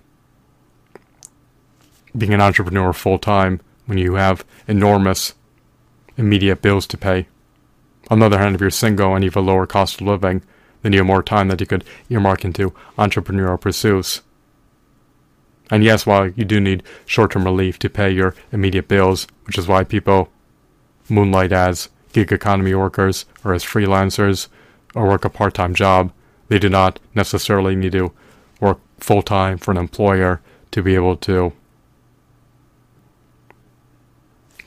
being 2.17 2.33
an 2.33 2.41
entrepreneur 2.41 2.93
full 2.93 3.19
time 3.19 3.61
when 3.85 3.97
you 3.97 4.15
have 4.15 4.45
enormous 4.67 5.33
immediate 6.17 6.61
bills 6.61 6.87
to 6.87 6.97
pay. 6.97 7.27
On 8.13 8.19
the 8.19 8.27
other 8.27 8.37
hand, 8.37 8.53
if 8.53 8.61
you're 8.61 8.69
single 8.69 9.15
and 9.15 9.23
you 9.23 9.31
have 9.31 9.37
a 9.37 9.41
lower 9.41 9.65
cost 9.65 9.99
of 9.99 10.05
living, 10.05 10.43
then 10.83 10.93
you 10.93 10.99
have 10.99 11.07
more 11.07 11.23
time 11.23 11.47
that 11.47 11.59
you 11.59 11.65
could 11.65 11.83
earmark 12.11 12.45
into 12.45 12.69
entrepreneurial 12.95 13.59
pursuits. 13.59 14.21
And 15.71 15.83
yes, 15.83 16.05
while 16.05 16.27
you 16.27 16.45
do 16.45 16.59
need 16.59 16.83
short 17.07 17.31
term 17.31 17.43
relief 17.43 17.79
to 17.79 17.89
pay 17.89 18.11
your 18.11 18.35
immediate 18.51 18.87
bills, 18.87 19.25
which 19.45 19.57
is 19.57 19.67
why 19.67 19.83
people 19.83 20.29
moonlight 21.09 21.51
as 21.51 21.89
gig 22.11 22.31
economy 22.31 22.75
workers 22.75 23.25
or 23.43 23.55
as 23.55 23.63
freelancers 23.63 24.47
or 24.93 25.07
work 25.07 25.25
a 25.25 25.29
part 25.31 25.55
time 25.55 25.73
job, 25.73 26.13
they 26.49 26.59
do 26.59 26.69
not 26.69 26.99
necessarily 27.15 27.75
need 27.75 27.93
to 27.93 28.13
work 28.59 28.79
full 28.99 29.23
time 29.23 29.57
for 29.57 29.71
an 29.71 29.77
employer 29.77 30.39
to 30.69 30.83
be 30.83 30.93
able 30.93 31.17
to 31.17 31.51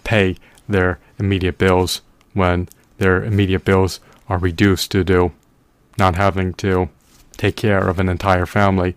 pay 0.02 0.35
their 0.68 0.98
immediate 1.20 1.59
bills 1.59 2.02
when 2.32 2.68
their 2.98 3.22
immediate 3.22 3.64
bills 3.64 4.00
are 4.28 4.38
reduced 4.38 4.90
due 4.90 5.04
to 5.04 5.32
not 5.98 6.16
having 6.16 6.52
to 6.54 6.88
take 7.37 7.56
care 7.56 7.88
of 7.88 7.98
an 7.98 8.09
entire 8.09 8.46
family. 8.46 8.96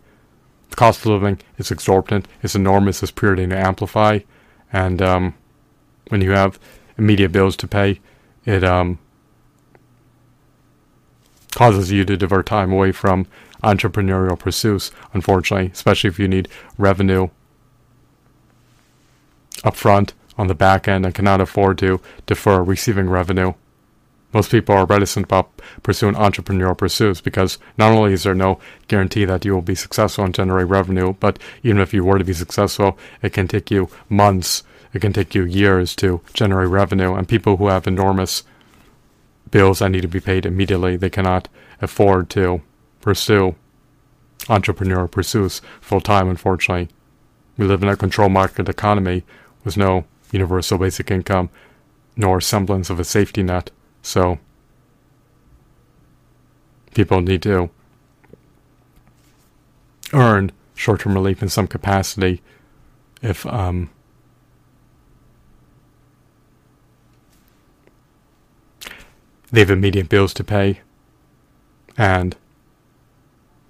The 0.69 0.75
cost 0.75 1.01
of 1.01 1.07
living 1.07 1.39
is 1.57 1.71
exorbitant, 1.71 2.27
it's 2.41 2.55
enormous, 2.55 3.01
it's 3.01 3.11
purely 3.11 3.47
to 3.47 3.57
amplify, 3.57 4.19
and 4.71 5.01
um, 5.01 5.35
when 6.09 6.21
you 6.21 6.31
have 6.31 6.59
immediate 6.97 7.31
bills 7.31 7.55
to 7.57 7.67
pay, 7.67 7.99
it 8.45 8.63
um, 8.63 8.99
causes 11.51 11.91
you 11.91 12.05
to 12.05 12.17
divert 12.17 12.45
time 12.45 12.71
away 12.71 12.91
from 12.91 13.25
entrepreneurial 13.63 14.37
pursuits, 14.37 14.91
unfortunately, 15.13 15.71
especially 15.73 16.09
if 16.09 16.19
you 16.19 16.27
need 16.27 16.47
revenue 16.77 17.29
upfront 19.63 20.13
on 20.37 20.47
the 20.47 20.55
back 20.55 20.87
end 20.87 21.05
and 21.05 21.13
cannot 21.13 21.41
afford 21.41 21.77
to 21.77 21.99
defer 22.25 22.63
receiving 22.63 23.09
revenue. 23.09 23.53
Most 24.31 24.51
people 24.51 24.75
are 24.75 24.85
reticent 24.85 25.25
about 25.25 25.49
pursuing 25.81 26.13
entrepreneurial 26.13 26.77
pursuits 26.77 27.19
because 27.19 27.57
not 27.77 27.91
only 27.91 28.13
is 28.13 28.23
there 28.23 28.35
no 28.35 28.59
guarantee 28.87 29.25
that 29.25 29.43
you 29.43 29.53
will 29.53 29.61
be 29.61 29.75
successful 29.75 30.23
and 30.23 30.33
generate 30.33 30.67
revenue, 30.67 31.13
but 31.19 31.39
even 31.63 31.81
if 31.81 31.93
you 31.93 32.03
were 32.03 32.19
to 32.19 32.23
be 32.23 32.33
successful, 32.33 32.97
it 33.23 33.33
can 33.33 33.47
take 33.47 33.71
you 33.71 33.89
months, 34.07 34.63
it 34.93 35.01
can 35.01 35.13
take 35.13 35.33
you 35.33 35.43
years 35.45 35.95
to 35.95 36.21
generate 36.33 36.69
revenue. 36.69 37.15
And 37.15 37.27
people 37.27 37.57
who 37.57 37.69
have 37.69 37.87
enormous 37.87 38.43
bills 39.49 39.79
that 39.79 39.89
need 39.89 40.01
to 40.01 40.07
be 40.07 40.19
paid 40.19 40.45
immediately, 40.45 40.95
they 40.95 41.09
cannot 41.09 41.47
afford 41.81 42.29
to 42.31 42.61
pursue 43.01 43.55
entrepreneurial 44.41 45.09
pursuits 45.09 45.61
full 45.81 46.01
time, 46.01 46.29
unfortunately. 46.29 46.89
We 47.57 47.65
live 47.65 47.81
in 47.81 47.89
a 47.89 47.97
control 47.97 48.29
market 48.29 48.69
economy 48.69 49.23
with 49.63 49.75
no 49.75 50.05
universal 50.31 50.77
basic 50.77 51.09
income, 51.09 51.49
nor 52.15 52.39
semblance 52.41 52.89
of 52.91 52.99
a 52.99 53.03
safety 53.03 53.41
net. 53.41 53.71
So 54.09 54.39
people 56.95 57.21
need 57.21 57.43
to 57.43 57.69
earn 60.13 60.51
short-term 60.73 61.13
relief 61.13 61.43
in 61.43 61.49
some 61.49 61.67
capacity 61.67 62.41
if 63.21 63.45
um, 63.45 63.91
they 69.51 69.59
have 69.59 69.69
immediate 69.69 70.09
bills 70.09 70.33
to 70.33 70.43
pay. 70.43 70.79
And 71.95 72.35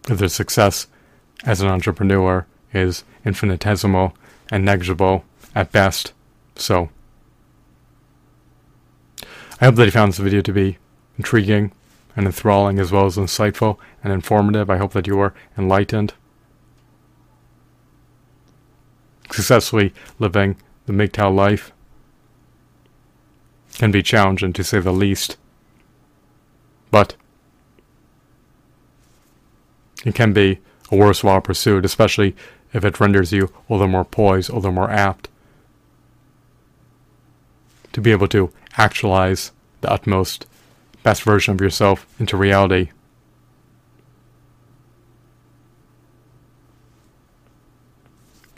if 0.08 0.20
their 0.20 0.30
success 0.30 0.88
as 1.44 1.60
an 1.60 1.68
entrepreneur 1.68 2.46
is 2.74 3.04
infinitesimal 3.26 4.14
and 4.50 4.64
negligible 4.64 5.26
at 5.54 5.74
best. 5.74 6.14
So, 6.56 6.92
I 9.62 9.66
hope 9.66 9.76
that 9.76 9.86
you 9.86 9.92
found 9.92 10.14
this 10.14 10.20
video 10.20 10.42
to 10.42 10.54
be 10.54 10.78
intriguing 11.18 11.74
and 12.16 12.26
enthralling 12.26 12.80
as 12.80 12.92
well 12.92 13.06
as 13.06 13.18
insightful 13.18 13.78
and 14.04 14.14
informative. 14.14 14.70
I 14.70 14.78
hope 14.78 14.94
that 14.94 15.08
you 15.08 15.18
were 15.18 15.34
enlightened. 15.58 16.14
Successfully 19.32 19.94
living 20.18 20.56
the 20.86 20.94
MGTOW 20.94 21.36
life 21.36 21.72
can 23.74 23.92
be 23.92 24.02
challenging 24.02 24.54
to 24.54 24.64
say 24.64 24.80
the 24.80 24.92
least. 24.92 25.38
But 26.90 27.16
it 30.06 30.16
can 30.16 30.34
be 30.34 30.60
a 30.92 30.96
worthwhile 30.96 31.42
pursuit, 31.42 31.86
especially 31.86 32.36
if 32.74 32.86
it 32.86 33.00
renders 33.00 33.32
you 33.32 33.52
all 33.68 33.78
the 33.78 33.88
more 33.88 34.06
poised, 34.06 34.50
all 34.50 34.62
the 34.62 34.72
more 34.72 34.90
apt 34.90 35.28
to 37.92 38.02
be 38.02 38.12
able 38.12 38.28
to 38.30 38.52
actualize 38.80 39.52
the 39.82 39.92
utmost 39.92 40.48
best 41.04 41.22
version 41.24 41.54
of 41.54 41.62
yourself 41.62 42.08
into 42.20 42.38
reality. 42.38 42.90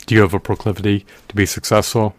Do 0.06 0.14
you 0.14 0.20
have 0.22 0.34
a 0.34 0.40
proclivity 0.40 1.04
to 1.28 1.34
be 1.34 1.46
successful? 1.46 2.14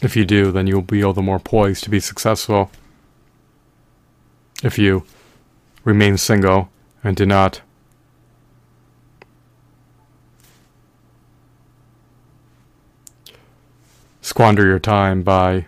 If 0.00 0.16
you 0.16 0.24
do, 0.24 0.50
then 0.50 0.66
you'll 0.66 0.82
be 0.82 1.02
all 1.02 1.12
the 1.12 1.22
more 1.22 1.38
poised 1.38 1.84
to 1.84 1.90
be 1.90 2.00
successful. 2.00 2.70
If 4.62 4.78
you 4.78 5.04
remain 5.84 6.16
single 6.16 6.70
and 7.04 7.16
do 7.16 7.26
not 7.26 7.60
squander 14.20 14.64
your 14.64 14.78
time 14.78 15.22
by 15.22 15.66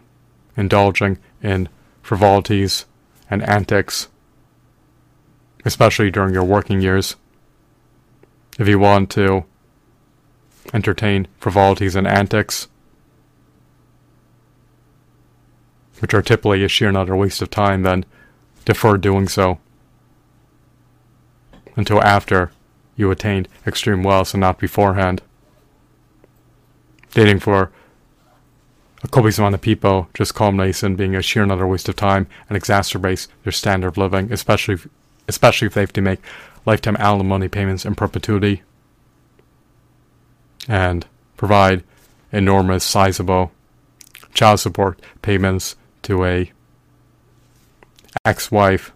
indulging 0.56 1.18
in 1.42 1.68
frivolities 2.02 2.86
and 3.30 3.42
antics, 3.48 4.08
especially 5.64 6.10
during 6.10 6.34
your 6.34 6.44
working 6.44 6.80
years. 6.80 7.16
If 8.58 8.68
you 8.68 8.78
want 8.78 9.10
to 9.10 9.44
entertain 10.72 11.26
frivolities 11.38 11.96
and 11.96 12.06
antics, 12.06 12.68
which 16.00 16.14
are 16.14 16.22
typically 16.22 16.64
a 16.64 16.68
sheer 16.68 16.88
and 16.88 16.96
utter 16.96 17.16
waste 17.16 17.42
of 17.42 17.50
time, 17.50 17.82
then 17.82 18.04
defer 18.64 18.96
doing 18.96 19.28
so. 19.28 19.58
until 21.76 22.00
after 22.02 22.52
you 22.96 23.10
attained 23.10 23.48
extreme 23.66 24.02
wealth 24.02 24.34
and 24.34 24.40
not 24.40 24.58
beforehand. 24.58 25.22
Dating 27.12 27.40
for 27.40 27.72
copious 29.08 29.38
amount 29.38 29.54
of 29.54 29.60
people 29.60 30.08
just 30.14 30.34
culminates 30.34 30.82
in 30.82 30.96
being 30.96 31.14
a 31.14 31.22
sheer 31.22 31.42
another 31.42 31.66
waste 31.66 31.88
of 31.88 31.96
time 31.96 32.26
and 32.48 32.58
exacerbates 32.58 33.28
their 33.42 33.52
standard 33.52 33.88
of 33.88 33.98
living, 33.98 34.32
especially 34.32 34.74
if, 34.74 34.88
especially 35.28 35.66
if 35.66 35.74
they 35.74 35.82
have 35.82 35.92
to 35.92 36.00
make 36.00 36.20
lifetime 36.64 36.96
alimony 36.98 37.48
payments 37.48 37.84
in 37.84 37.94
perpetuity 37.94 38.62
and 40.68 41.06
provide 41.36 41.84
enormous, 42.32 42.82
sizable 42.82 43.52
child 44.32 44.60
support 44.60 45.00
payments 45.22 45.76
to 46.02 46.24
a 46.24 46.50
ex-wife. 48.24 48.92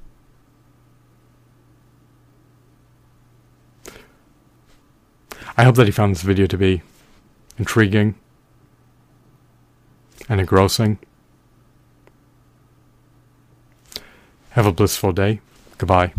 I 5.56 5.64
hope 5.64 5.74
that 5.74 5.86
you 5.86 5.92
found 5.92 6.14
this 6.14 6.22
video 6.22 6.46
to 6.46 6.56
be 6.56 6.82
intriguing 7.58 8.14
and 10.28 10.40
engrossing. 10.40 10.98
Have 14.50 14.66
a 14.66 14.72
blissful 14.72 15.12
day. 15.12 15.40
Goodbye. 15.78 16.12